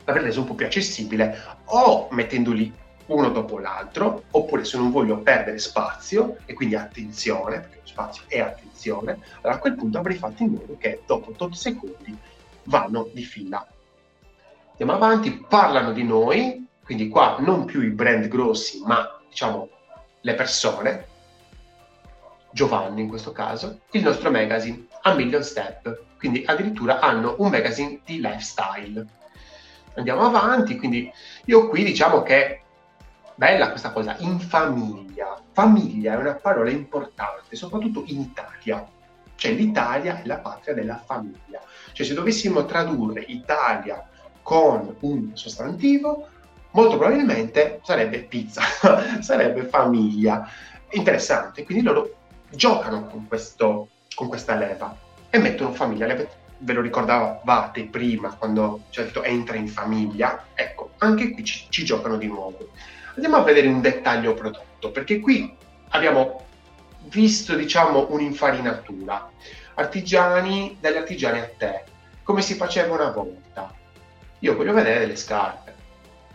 [0.09, 2.73] L'avrei reso un po' più accessibile o mettendoli
[3.05, 8.23] uno dopo l'altro, oppure se non voglio perdere spazio e quindi attenzione, perché lo spazio
[8.27, 12.17] è attenzione, allora a quel punto avrei fatto in modo che dopo 8 secondi
[12.63, 13.67] vanno di fila.
[14.71, 19.69] Andiamo avanti, parlano di noi, quindi qua non più i brand grossi, ma diciamo
[20.21, 21.07] le persone,
[22.51, 27.99] Giovanni in questo caso, il nostro magazine A Million Step, quindi addirittura hanno un magazine
[28.03, 29.05] di lifestyle.
[29.99, 31.11] Andiamo avanti, quindi
[31.45, 32.61] io qui diciamo che
[33.35, 35.37] bella questa cosa, in famiglia.
[35.51, 38.87] Famiglia è una parola importante, soprattutto in Italia.
[39.35, 41.61] Cioè l'Italia è la patria della famiglia.
[41.91, 44.07] Cioè se dovessimo tradurre Italia
[44.41, 46.27] con un sostantivo,
[46.71, 48.61] molto probabilmente sarebbe pizza,
[49.19, 50.47] sarebbe famiglia.
[50.91, 52.15] Interessante, quindi loro
[52.49, 54.95] giocano con, questo, con questa leva
[55.29, 56.07] e mettono famiglia.
[56.61, 60.47] Ve lo ricordavate prima quando certo entra in famiglia?
[60.53, 62.69] Ecco, anche qui ci, ci giocano di nuovo.
[63.15, 65.55] Andiamo a vedere un dettaglio prodotto, perché qui
[65.89, 66.45] abbiamo
[67.07, 69.31] visto, diciamo, un'infarinatura.
[69.75, 71.83] Artigiani, dagli artigiani a te,
[72.23, 73.73] come si faceva una volta.
[74.39, 75.75] Io voglio vedere delle scarpe.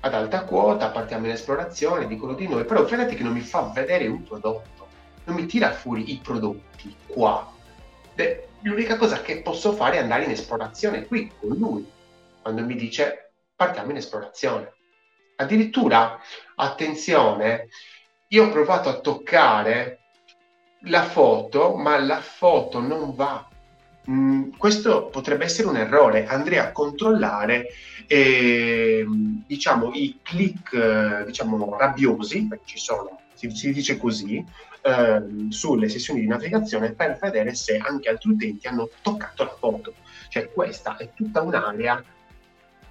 [0.00, 3.70] Ad alta quota, partiamo in esplorazione, dicono di noi, però fidati che non mi fa
[3.74, 4.88] vedere un prodotto,
[5.24, 7.50] non mi tira fuori i prodotti qua.
[8.14, 11.86] De- l'unica cosa che posso fare è andare in esplorazione qui con lui,
[12.42, 14.72] quando mi dice partiamo in esplorazione.
[15.36, 16.18] Addirittura,
[16.56, 17.68] attenzione,
[18.28, 20.00] io ho provato a toccare
[20.86, 23.48] la foto, ma la foto non va.
[24.10, 26.26] Mm, questo potrebbe essere un errore.
[26.26, 27.68] Andrei a controllare
[28.06, 29.04] eh,
[29.46, 34.44] diciamo, i click diciamo, rabbiosi, perché ci sono, si, dice così,
[34.82, 39.94] eh, sulle sessioni di navigazione per vedere se anche altri utenti hanno toccato la foto.
[40.28, 42.02] Cioè questa è tutta un'area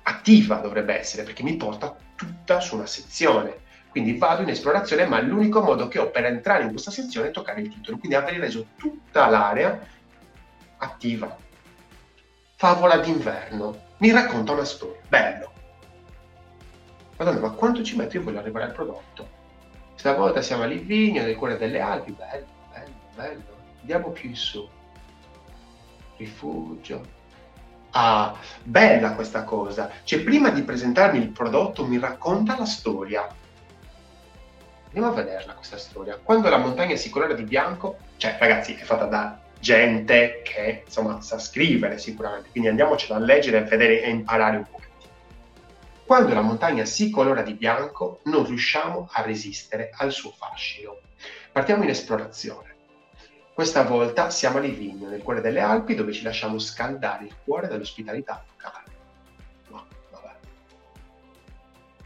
[0.04, 3.62] attiva dovrebbe essere perché mi porta tutta su una sezione.
[3.90, 7.32] Quindi vado in esplorazione, ma l'unico modo che ho per entrare in questa sezione è
[7.32, 7.98] toccare il titolo.
[7.98, 9.80] Quindi avrei reso tutta l'area
[10.78, 11.38] attiva.
[12.56, 13.92] Favola d'inverno.
[13.98, 15.00] Mi racconta una storia.
[15.08, 15.52] Bello.
[17.18, 19.42] Madonna, ma quanto ci metto io voglio arrivare al prodotto?
[19.96, 22.12] Stavolta siamo a Livigno, nel cuore delle Alpi.
[22.12, 23.58] Bello, bello, bello.
[23.80, 24.68] Andiamo più in su.
[26.18, 27.22] Rifugio
[27.96, 29.92] Ah, bella questa cosa.
[30.04, 33.28] Cioè, prima di presentarmi il prodotto mi racconta la storia.
[34.86, 36.20] Andiamo a vederla questa storia.
[36.22, 41.22] Quando la montagna si colora di bianco, cioè ragazzi, è fatta da gente che insomma
[41.22, 44.82] sa scrivere sicuramente, quindi andiamocela a leggere, a vedere e imparare un po'.
[46.06, 50.98] Quando la montagna si colora di bianco, non riusciamo a resistere al suo fascino.
[51.52, 52.76] Partiamo in esplorazione.
[53.54, 57.68] Questa volta siamo a Livigno, nel cuore delle Alpi, dove ci lasciamo scaldare il cuore
[57.68, 58.86] dall'ospitalità locale.
[59.70, 59.86] No,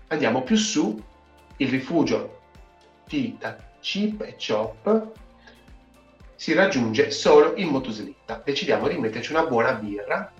[0.09, 1.01] Andiamo più su,
[1.57, 2.41] il rifugio
[3.07, 3.35] di
[3.79, 5.11] Chip e Chop
[6.35, 8.41] si raggiunge solo in motoslitta.
[8.45, 10.31] Decidiamo di metterci una buona birra.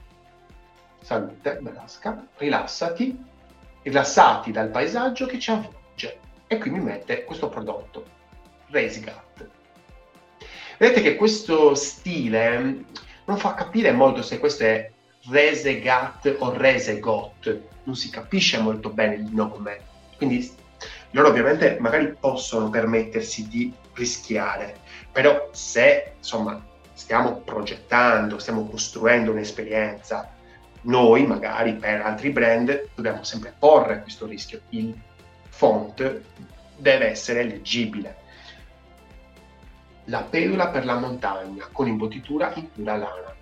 [1.02, 3.27] Salute, Belasca, rilassati
[3.88, 6.19] rilassati dal paesaggio che ci avvolge.
[6.47, 8.04] E qui mi mette questo prodotto,
[8.69, 9.47] Racegat.
[10.78, 12.84] Vedete che questo stile
[13.26, 14.91] non fa capire molto se questo è
[15.30, 19.80] Resegat o Resegot, non si capisce molto bene il nome.
[20.17, 20.54] Quindi
[21.12, 24.78] loro ovviamente magari possono permettersi di rischiare,
[25.12, 30.37] però se insomma stiamo progettando, stiamo costruendo un'esperienza,
[30.88, 34.62] noi magari per altri brand dobbiamo sempre porre questo rischio.
[34.69, 34.97] Il
[35.50, 36.21] font
[36.78, 38.26] deve essere leggibile.
[40.06, 43.36] La pedula per la montagna con imbottitura in pura lana,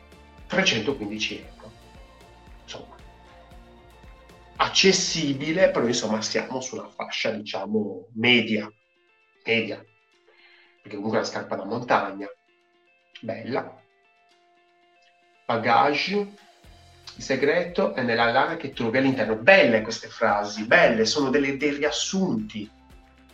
[0.48, 1.72] 315 euro.
[2.64, 2.96] Insomma,
[4.56, 8.72] accessibile, però insomma siamo su una fascia diciamo media,
[9.46, 9.84] media,
[10.82, 12.28] perché comunque è una scarpa da montagna,
[13.22, 13.84] bella.
[15.46, 16.34] Bagage,
[17.18, 19.36] il segreto è nella lana che trovi all'interno.
[19.36, 22.70] Belle queste frasi, belle, sono delle, dei riassunti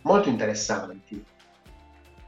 [0.02, 1.24] molto interessanti.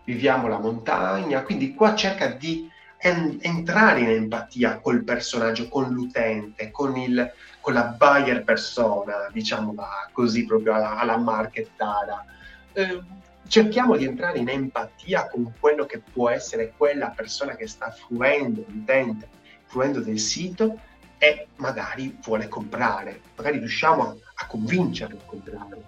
[0.04, 6.70] Viviamo la montagna, quindi qua cerca di en- entrare in empatia col personaggio, con l'utente,
[6.72, 9.74] con, il, con la buyer persona, diciamo
[10.12, 12.24] così proprio alla, alla markettara.
[12.72, 13.00] Eh,
[13.46, 18.64] cerchiamo di entrare in empatia con quello che può essere quella persona che sta fruendo,
[18.66, 19.28] l'utente,
[19.66, 20.78] fruendo del sito
[21.24, 25.82] e magari vuole comprare, magari riusciamo a, convincerlo a comprare,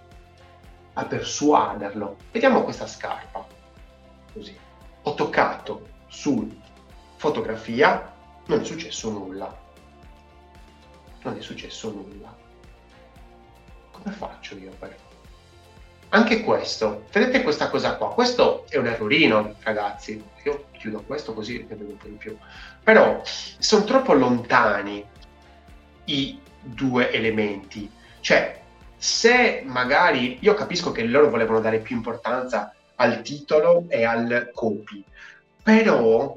[0.93, 2.17] a persuaderlo.
[2.31, 3.45] Vediamo questa scarpa,
[4.33, 4.57] così.
[5.03, 6.59] Ho toccato su
[7.17, 8.15] fotografia,
[8.47, 9.65] non è successo nulla.
[11.21, 12.35] Non è successo nulla.
[13.91, 14.97] Come faccio io per...
[16.09, 21.57] Anche questo, vedete questa cosa qua, questo è un errorino ragazzi, io chiudo questo così
[21.67, 22.37] ne vedo un po' di più,
[22.81, 25.05] però sono troppo lontani
[26.07, 27.89] i due elementi.
[28.19, 28.61] Cioè,
[28.97, 35.03] se magari io capisco che loro volevano dare più importanza al titolo e al copy,
[35.61, 36.35] però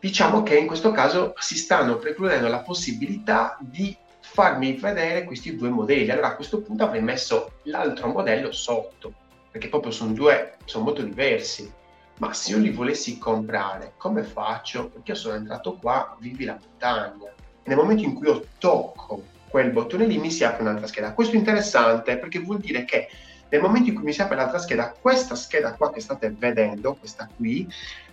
[0.00, 5.68] diciamo che in questo caso si stanno precludendo la possibilità di farmi vedere questi due
[5.68, 6.10] modelli.
[6.10, 9.12] Allora a questo punto avrei messo l'altro modello sotto,
[9.50, 11.70] perché proprio sono due, sono molto diversi.
[12.18, 14.88] Ma se io li volessi comprare, come faccio?
[14.88, 17.33] Perché io sono entrato qua, vivi la montagna
[17.64, 21.12] nel momento in cui io tocco quel bottone lì mi si apre un'altra scheda.
[21.12, 23.08] Questo è interessante perché vuol dire che
[23.48, 26.94] nel momento in cui mi si apre l'altra scheda, questa scheda qua che state vedendo,
[26.94, 27.68] questa qui,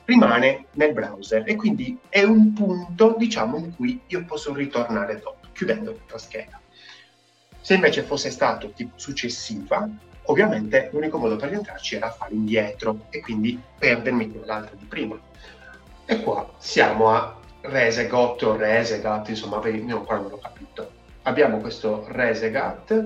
[0.06, 5.48] rimane nel browser e quindi è un punto, diciamo, in cui io posso ritornare dopo,
[5.52, 6.60] chiudendo l'altra scheda.
[7.60, 9.90] Se invece fosse stato tipo successiva,
[10.26, 15.20] ovviamente l'unico modo per rientrarci era fare indietro e quindi perdermi quell'altra di prima.
[16.06, 20.92] E qua siamo a Resegot o Resegat, insomma, io ancora non l'ho capito.
[21.24, 23.06] Abbiamo questo Resegat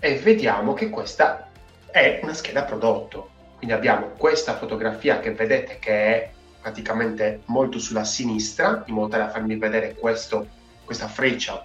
[0.00, 1.48] e vediamo che questa
[1.90, 3.30] è una scheda prodotto.
[3.56, 9.24] Quindi abbiamo questa fotografia che vedete che è praticamente molto sulla sinistra, in modo tale
[9.24, 10.48] da farmi vedere questo,
[10.84, 11.64] questa freccia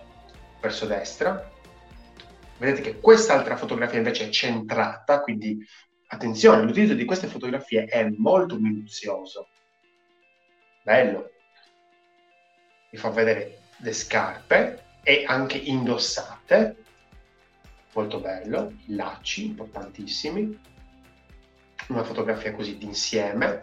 [0.62, 1.50] verso destra.
[2.58, 5.58] Vedete che quest'altra fotografia invece è centrata, quindi
[6.08, 9.48] attenzione, l'utilizzo di queste fotografie è molto minuzioso
[10.86, 11.32] bello.
[12.92, 16.76] Vi fa vedere le scarpe e anche indossate,
[17.94, 20.60] molto bello, i lacci importantissimi,
[21.88, 23.62] una fotografia così d'insieme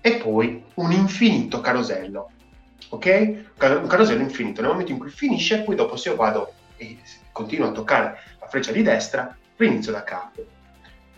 [0.00, 2.32] e poi un infinito carosello,
[2.88, 3.52] ok?
[3.56, 6.98] Un carosello infinito, nel momento in cui finisce, poi dopo se io vado e
[7.30, 10.44] continuo a toccare la freccia di destra, rinizio da capo.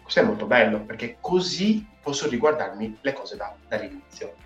[0.02, 4.37] Questo è molto bello perché così posso riguardarmi le cose da, dall'inizio.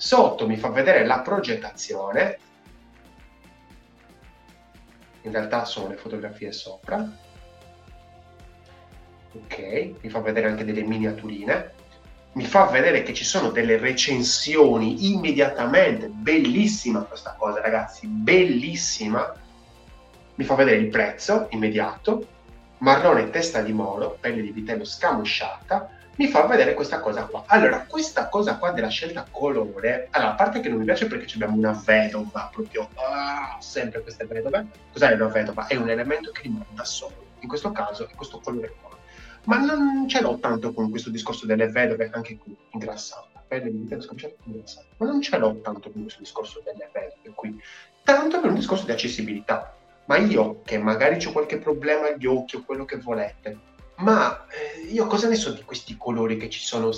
[0.00, 2.38] Sotto mi fa vedere la progettazione,
[5.20, 7.06] in realtà sono le fotografie sopra,
[9.34, 11.72] ok, mi fa vedere anche delle miniaturine,
[12.32, 19.30] mi fa vedere che ci sono delle recensioni immediatamente, bellissima questa cosa ragazzi, bellissima,
[20.36, 22.26] mi fa vedere il prezzo immediato,
[22.78, 27.44] marrone testa di moro, pelle di vitello scamosciata, mi fa vedere questa cosa qua.
[27.46, 31.32] Allora, questa cosa qua della scelta colore, allora, a parte che non mi piace perché
[31.32, 34.66] abbiamo una vedova, proprio, ah, sempre queste vedove.
[34.92, 35.66] Cos'è una vedova?
[35.66, 37.28] È un elemento che rimane da solo.
[37.38, 38.98] In questo caso è questo colore qua.
[39.44, 43.42] Ma non ce l'ho tanto con questo discorso delle vedove, anche qui, ingrassata.
[44.98, 47.58] Ma non ce l'ho tanto con questo discorso delle vedove qui.
[48.04, 49.74] Tanto per un discorso di accessibilità.
[50.04, 53.69] Ma io, che magari ho qualche problema agli occhi o quello che volete,
[54.00, 56.90] ma eh, io cosa ne so di questi colori che ci sono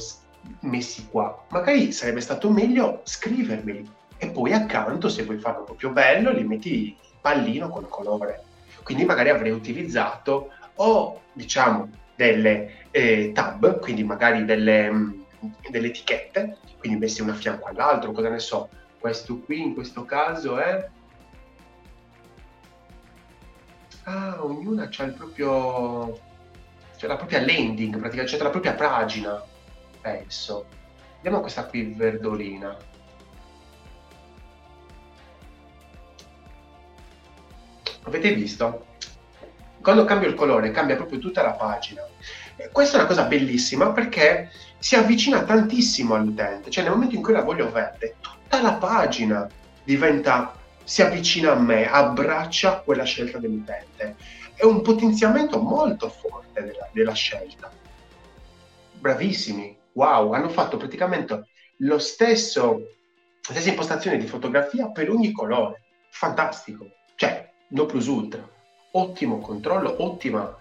[0.61, 1.45] messi qua?
[1.49, 6.97] Magari sarebbe stato meglio scrivermeli e poi accanto, se vuoi farlo proprio bello, li metti
[7.21, 8.45] pallino col colore.
[8.83, 15.25] Quindi magari avrei utilizzato o diciamo delle eh, tab, quindi magari delle, mh,
[15.71, 20.05] delle etichette, quindi messi una a fianco all'altro, cosa ne so, questo qui in questo
[20.05, 20.89] caso è...
[24.05, 26.31] Ah, ognuna c'ha il proprio...
[27.03, 29.43] c'è la propria landing, praticamente c'è la propria pagina,
[30.01, 30.67] penso.
[31.17, 32.77] Vediamo questa qui verdolina.
[38.05, 38.87] Avete visto?
[39.81, 42.07] Quando cambio il colore cambia proprio tutta la pagina.
[42.55, 47.23] E questa è una cosa bellissima perché si avvicina tantissimo all'utente, cioè nel momento in
[47.25, 49.49] cui la voglio verde, tutta la pagina
[49.83, 54.15] diventa, si avvicina a me, abbraccia quella scelta dell'utente.
[54.55, 57.71] È un potenziamento molto forte della, della scelta.
[58.93, 61.47] Bravissimi, wow, hanno fatto praticamente
[61.79, 65.83] lo stesso, la stessa impostazione di fotografia per ogni colore.
[66.11, 66.89] Fantastico.
[67.17, 68.49] Cioè, no plus ultra.
[68.93, 70.57] Ottimo controllo, ottima,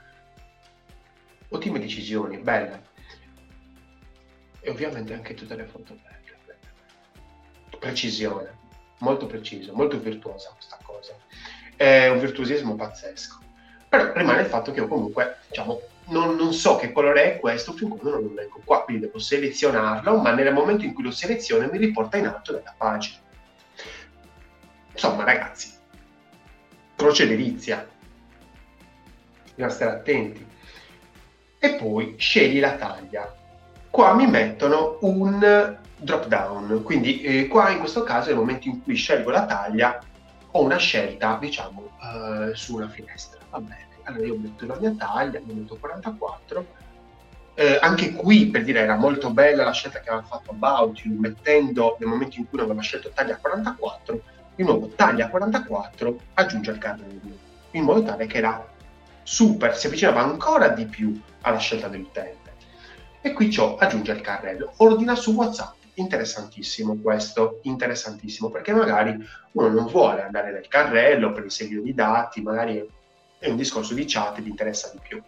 [1.49, 2.89] ottime decisioni, belle.
[4.61, 6.09] E ovviamente anche tutte le foto belle.
[7.77, 8.59] Precisione,
[8.99, 11.15] molto preciso, molto virtuosa questa cosa.
[11.75, 13.40] È un virtuosismo pazzesco.
[13.91, 15.81] Però rimane il fatto che io comunque, diciamo,
[16.11, 19.19] non, non, so che colore è questo fin quando non lo leggo qua, quindi devo
[19.19, 23.17] selezionarlo, ma nel momento in cui lo seleziono mi riporta in alto della pagina.
[24.93, 25.73] Insomma, ragazzi,
[26.95, 27.85] croce delizia,
[29.43, 30.47] bisogna stare attenti.
[31.59, 33.35] E poi scegli la taglia.
[33.89, 38.81] Qua mi mettono un drop down, quindi eh, qua in questo caso nel momento in
[38.81, 40.01] cui scelgo la taglia
[40.51, 43.39] ho una scelta, diciamo, eh, su una finestra.
[43.49, 46.79] Va bene allora io metto la mia taglia, mi metto 44.
[47.53, 51.97] Eh, anche qui per dire era molto bella la scelta che aveva fatto About, mettendo
[51.99, 54.21] nel momento in cui aveva scelto taglia 44,
[54.55, 57.37] di nuovo taglia 44, aggiunge il carrello,
[57.71, 58.67] in modo tale che era
[59.23, 62.39] super, si avvicinava ancora di più alla scelta dell'utente.
[63.21, 65.75] E qui ciò aggiunge il carrello, ordina su WhatsApp.
[65.95, 69.17] Interessantissimo questo, interessantissimo, perché magari
[69.51, 72.87] uno non vuole andare nel carrello per inserire i dati, magari
[73.37, 75.21] è un discorso di chat che interessa di più.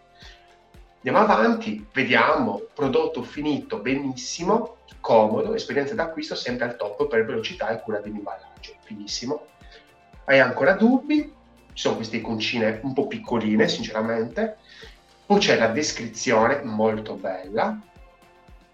[1.05, 7.81] Andiamo avanti, vediamo, prodotto finito benissimo, comodo, esperienza d'acquisto sempre al top per velocità e
[7.81, 9.47] cura dell'imballaggio, finissimo.
[10.23, 11.41] Hai ancora dubbi?
[11.73, 14.59] Ci sono queste iconcine un po' piccoline, sinceramente.
[15.25, 17.77] Poi c'è la descrizione, molto bella,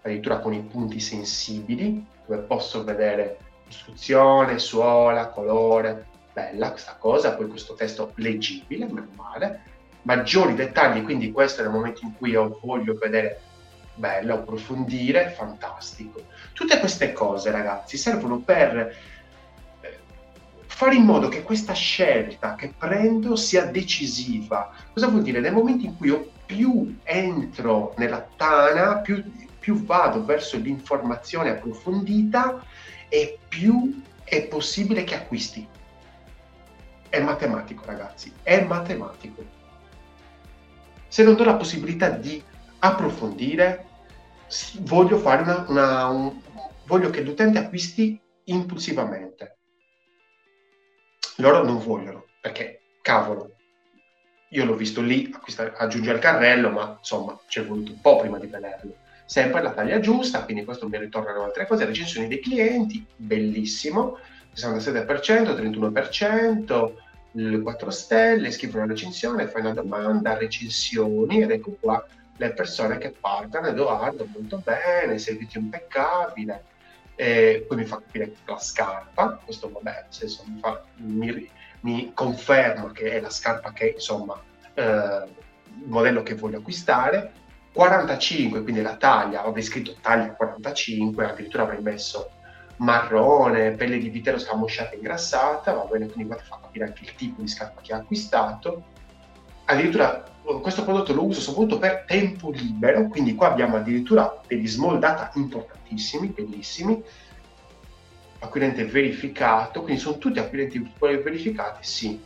[0.02, 3.38] addirittura con i punti sensibili, dove posso vedere
[3.68, 9.62] istruzione, suola, colore, bella questa cosa, poi questo testo leggibile, meno male,
[10.02, 13.42] maggiori dettagli, quindi questo è il momento in cui io voglio vedere
[13.94, 16.24] bello, approfondire, fantastico.
[16.52, 18.96] Tutte queste cose, ragazzi, servono per
[19.80, 19.98] eh,
[20.66, 24.72] fare in modo che questa scelta che prendo sia decisiva.
[24.92, 25.40] Cosa vuol dire?
[25.40, 29.22] Nel momento in cui io più entro nella tana, più,
[29.60, 32.64] più vado verso l'informazione approfondita
[33.08, 35.68] e più è possibile che acquisti
[37.10, 39.44] è matematico, ragazzi, è matematico.
[41.08, 42.42] Se non do la possibilità di
[42.78, 43.86] approfondire,
[44.78, 46.40] voglio, fare una, una, un,
[46.86, 49.58] voglio che l'utente acquisti impulsivamente.
[51.36, 53.56] Loro non vogliono, perché cavolo,
[54.50, 55.34] io l'ho visto lì
[55.76, 58.94] aggiungere il carrello, ma insomma ci è voluto un po' prima di vederlo.
[59.30, 64.18] Sempre la taglia giusta, quindi questo mi ritornano altre cose, recensioni dei clienti, bellissimo,
[64.56, 65.06] 67%,
[65.54, 66.92] 31%,
[67.34, 72.04] il 4 stelle, scrivi una recensione, fai una domanda, recensioni ed ecco qua
[72.38, 76.64] le persone che parlano, Edoardo molto bene, servizio impeccabile,
[77.14, 81.48] e poi mi fa capire la scarpa, questo vabbè, nel senso mi, fa, mi,
[81.82, 84.42] mi conferma che è la scarpa che insomma
[84.74, 87.38] eh, il modello che voglio acquistare,
[87.72, 92.30] 45, quindi la taglia, avrei scritto taglia 45, addirittura avrei messo
[92.76, 97.14] marrone, pelle di vitello scamosciata e ingrassata, va bene, quindi ti fa capire anche il
[97.14, 98.84] tipo di scarpa che ha acquistato.
[99.66, 100.24] Addirittura
[100.62, 105.30] questo prodotto lo uso soprattutto per tempo libero, quindi qua abbiamo addirittura degli small data
[105.34, 107.00] importantissimi, bellissimi,
[108.40, 112.20] acquirente verificato, quindi sono tutti acquirenti verificati, sì,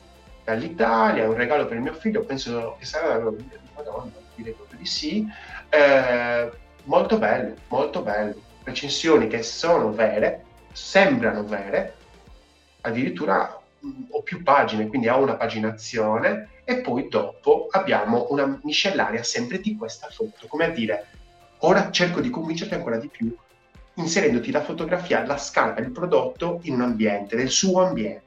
[0.45, 3.33] dall'Italia, un regalo per mio figlio, penso che sarà la
[3.75, 5.27] Madonna, direi proprio di sì,
[5.69, 6.51] eh,
[6.85, 8.35] molto bello, molto bello.
[8.63, 11.97] Recensioni che sono vere, sembrano vere,
[12.81, 13.61] addirittura
[14.11, 19.77] ho più pagine, quindi ho una paginazione e poi dopo abbiamo una miscellaria sempre di
[19.77, 21.07] questa foto, come a dire,
[21.59, 23.35] ora cerco di convincerti ancora di più,
[23.95, 28.23] inserendoti la fotografia, la scarpa, il prodotto in un ambiente, nel suo ambiente.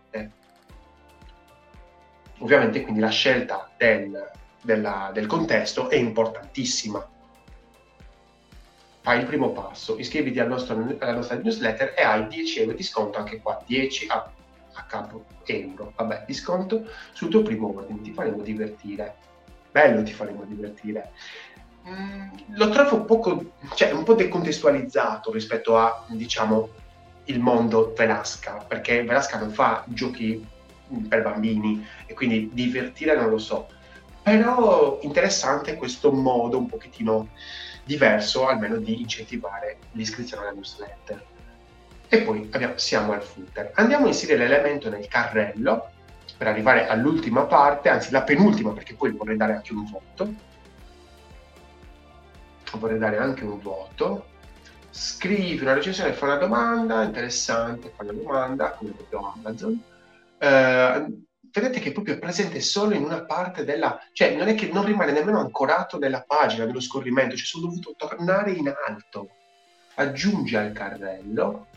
[2.40, 4.32] ovviamente quindi la scelta del,
[4.68, 7.08] della, del contesto è importantissima.
[9.00, 12.84] Fai il primo passo, iscriviti al nostro, alla nostra newsletter e hai 10 euro di
[12.84, 14.30] sconto anche qua, 10 a,
[14.74, 19.16] a capo euro, vabbè, di sconto sul tuo primo ordine, ti faremo divertire.
[19.72, 21.12] Bello ti faremo divertire.
[21.88, 26.70] Mm, lo trovo poco, cioè, un po' decontestualizzato rispetto a, diciamo,
[27.26, 30.46] il mondo Velasca, perché Velasca non fa giochi
[31.08, 33.76] per bambini e quindi divertire non lo so.
[34.28, 37.30] Però interessante questo modo un pochettino
[37.86, 41.26] diverso almeno di incentivare l'iscrizione alla newsletter.
[42.10, 43.72] E poi abbiamo, siamo al footer.
[43.76, 45.92] Andiamo a inserire l'elemento nel carrello
[46.38, 50.34] per arrivare all'ultima parte, anzi la penultima perché poi vorrei dare anche un voto.
[52.74, 54.26] Vorrei dare anche un voto
[54.90, 59.82] scrivi una recensione, fai una domanda interessante, fai una domanda, come proprio Amazon.
[60.40, 61.06] Eh,
[61.52, 64.00] vedete che proprio è presente solo in una parte della...
[64.12, 67.94] cioè non è che non rimane nemmeno ancorato nella pagina dello scorrimento, cioè sono dovuto
[67.98, 69.30] tornare in alto.
[69.96, 71.68] Aggiungi al carrello,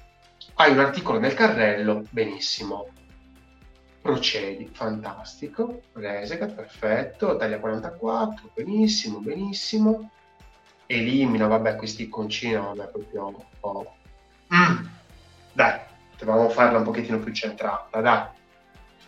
[0.54, 2.88] hai un articolo nel carrello, benissimo.
[4.02, 5.82] Procedi, fantastico.
[5.92, 7.36] Resega, perfetto.
[7.36, 10.10] Taglia 44, benissimo, benissimo
[10.90, 13.94] elimina, vabbè, questi iconcini, vabbè, proprio un po'...
[14.52, 14.86] Mm.
[15.52, 15.78] Dai,
[16.18, 18.38] dovevamo farla un pochettino più centrata, dai.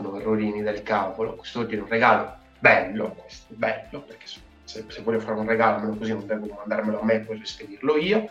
[0.03, 1.37] Sono errorini del cavolo.
[1.37, 4.27] Questo vuol dire un regalo bello, questo, bello, perché
[4.65, 7.97] se, se voglio fare un regalo, almeno così non devo mandarmelo a me poi rispedirlo
[7.97, 8.29] io.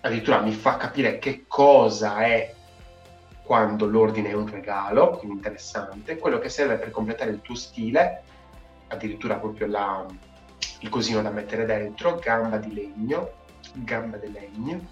[0.00, 2.54] Addirittura mi fa capire che cosa è
[3.42, 8.22] quando l'ordine è un regalo, quindi interessante, quello che serve per completare il tuo stile,
[8.88, 10.06] addirittura proprio la,
[10.80, 13.32] il cosino da mettere dentro, gamba di legno,
[13.72, 14.86] gamba di legno,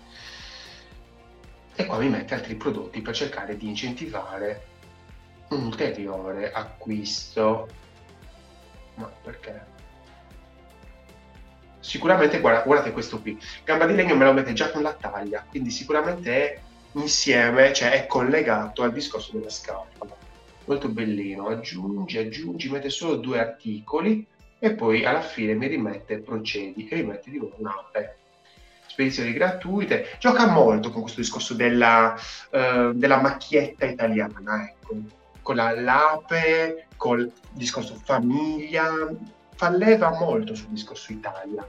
[1.77, 4.67] e qua mi mette altri prodotti per cercare di incentivare
[5.51, 7.69] un ulteriore acquisto.
[8.95, 9.75] Ma perché?
[11.81, 15.45] Sicuramente, guarda, guardate questo qui, gamba di legno me lo mette già con la taglia,
[15.49, 16.61] quindi sicuramente è
[16.93, 20.07] insieme, cioè è collegato al discorso della scarpa.
[20.65, 24.27] Molto bellino, aggiungi, aggiungi, mette solo due articoli,
[24.59, 28.17] e poi alla fine mi rimette procedi e mi di nuovo un'ape
[28.97, 32.15] spedizioni gratuite gioca molto con questo discorso della,
[32.51, 34.97] uh, della macchietta italiana ecco.
[35.43, 38.91] Con la, l'ape col discorso famiglia
[39.55, 41.69] fa leva molto sul discorso Italia.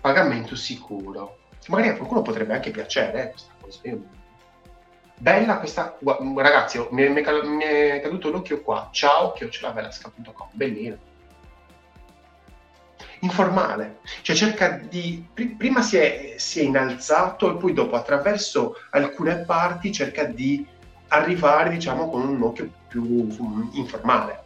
[0.00, 1.38] Pagamento sicuro.
[1.68, 4.22] Magari a qualcuno potrebbe anche piacere eh, questa cosa
[5.16, 5.96] bella questa
[6.36, 7.22] ragazzi mi è, mi
[7.62, 8.88] è caduto l'occhio qua.
[8.92, 11.12] Ciao chiocciolavelasca.com bellino
[13.24, 19.38] informale, cioè cerca di, prima si è, si è innalzato e poi dopo attraverso alcune
[19.44, 20.64] parti cerca di
[21.08, 24.42] arrivare diciamo con un occhio più informale.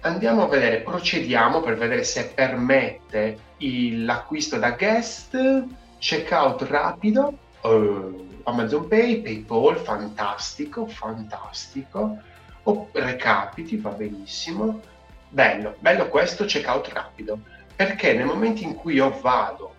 [0.00, 5.64] Andiamo a vedere, procediamo per vedere se permette il, l'acquisto da guest,
[5.98, 12.18] checkout rapido, uh, Amazon Pay, PayPal, fantastico, fantastico,
[12.62, 14.80] o recapiti, va benissimo,
[15.28, 17.40] bello, bello questo checkout rapido,
[17.74, 19.74] perché nel momento in cui io vado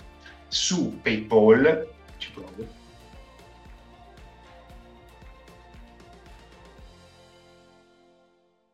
[0.48, 1.88] su PayPal,
[2.18, 2.68] ci provo,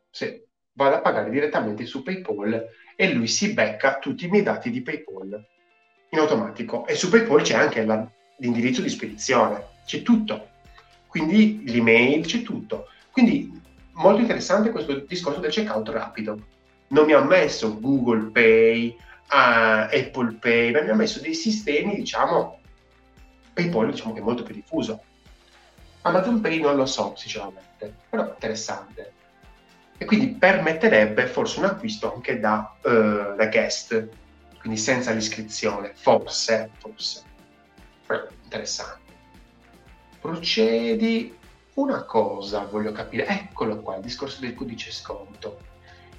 [0.09, 4.69] se vado a pagare direttamente su PayPal e lui si becca tutti i miei dati
[4.69, 5.45] di PayPal
[6.09, 6.85] in automatico.
[6.85, 8.07] E su PayPal c'è anche la,
[8.37, 10.49] l'indirizzo di spedizione, c'è tutto,
[11.07, 12.87] quindi l'email, c'è tutto.
[13.11, 13.61] Quindi
[13.93, 16.51] molto interessante questo discorso del checkout rapido
[16.93, 18.95] non mi ha messo Google Pay,
[19.31, 22.59] uh, Apple Pay, ma mi ha messo dei sistemi, diciamo,
[23.51, 25.03] PayPal diciamo che è molto più diffuso.
[26.01, 29.11] Amazon Pay non lo so, sinceramente, però interessante.
[29.97, 34.09] E quindi permetterebbe forse un acquisto anche da, uh, da guest,
[34.59, 37.23] quindi senza l'iscrizione, forse, forse.
[38.05, 39.11] Però interessante.
[40.21, 41.41] Procedi.
[41.75, 45.71] Una cosa voglio capire, eccolo qua, il discorso del codice sconto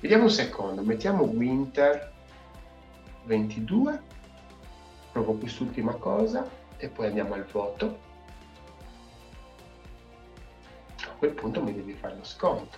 [0.04, 2.12] Vediamo un secondo, mettiamo Winter
[3.24, 4.02] 22,
[5.12, 6.46] provo quest'ultima cosa
[6.76, 7.98] e poi andiamo al voto.
[11.06, 12.76] A quel punto mi devi fare lo sconto.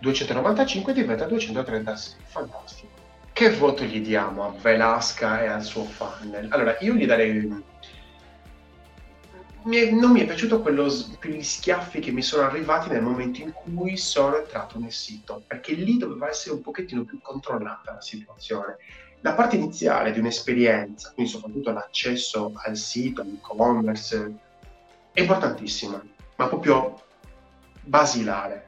[0.00, 2.92] 295 diventa 236, fantastico.
[3.32, 6.48] Che voto gli diamo a Velasca e al suo funnel?
[6.52, 7.32] Allora, io gli darei
[9.64, 13.40] mi è, non mi è piaciuto quello, quegli schiaffi che mi sono arrivati nel momento
[13.40, 18.00] in cui sono entrato nel sito, perché lì doveva essere un pochettino più controllata la
[18.00, 18.76] situazione.
[19.20, 24.32] La parte iniziale di un'esperienza, quindi soprattutto l'accesso al sito, all'e-commerce,
[25.12, 26.00] è importantissima,
[26.36, 27.02] ma proprio
[27.82, 28.66] basilare.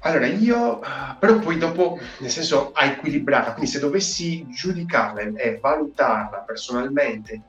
[0.00, 0.80] Allora, io,
[1.18, 7.42] però poi dopo, nel senso, ha equilibrata, quindi se dovessi giudicarla e valutarla personalmente,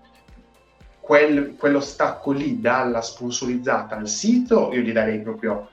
[1.07, 5.69] quel, quello stacco lì dalla sponsorizzata al sito, io gli darei proprio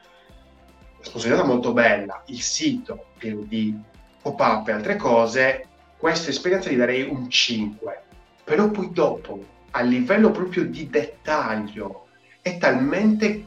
[0.99, 3.77] la sponsorizzata molto bella, il sito pieno di
[4.23, 5.67] pop-up e altre cose,
[5.97, 8.03] questa esperienza gli darei un 5.
[8.45, 12.07] Però poi dopo, a livello proprio di dettaglio,
[12.41, 13.45] è talmente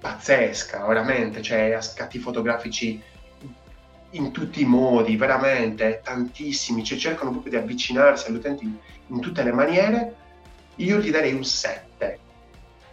[0.00, 3.00] pazzesca, veramente, cioè ha scatti fotografici
[4.10, 9.44] in tutti i modi, veramente, tantissimi, cioè cercano proprio di avvicinarsi agli utenti in tutte
[9.44, 10.16] le maniere,
[10.78, 12.18] io gli darei un 7,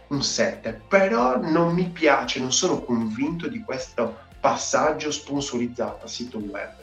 [0.08, 6.38] un 7, però non mi piace, non sono convinto di questo passaggio sponsorizzato a sito
[6.38, 6.74] web.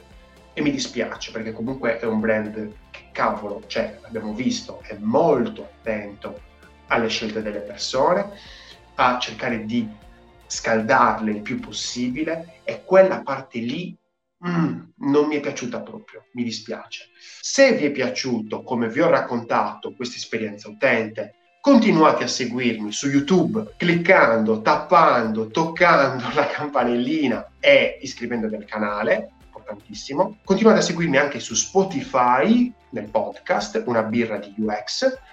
[0.52, 5.62] E mi dispiace perché comunque è un brand che cavolo, cioè abbiamo visto, è molto
[5.62, 6.40] attento
[6.86, 8.30] alle scelte delle persone,
[8.94, 9.86] a cercare di
[10.46, 12.60] scaldarle il più possibile.
[12.64, 13.94] E quella parte lì
[14.46, 17.08] mm, non mi è piaciuta proprio, mi dispiace.
[17.40, 23.08] Se vi è piaciuto, come vi ho raccontato, questa esperienza utente, continuate a seguirmi su
[23.08, 30.38] YouTube cliccando, tappando, toccando la campanellina e iscrivendovi al canale, importantissimo.
[30.44, 35.32] Continuate a seguirmi anche su Spotify nel podcast Una birra di UX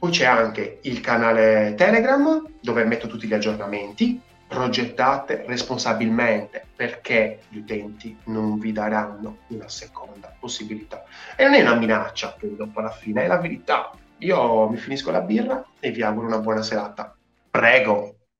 [0.00, 4.18] poi c'è anche il canale Telegram dove metto tutti gli aggiornamenti.
[4.50, 11.04] Progettate responsabilmente perché gli utenti non vi daranno una seconda possibilità.
[11.36, 13.92] E non è una minaccia, poi dopo alla fine, è la verità.
[14.18, 17.16] Io mi finisco la birra e vi auguro una buona serata.
[17.48, 18.16] Prego!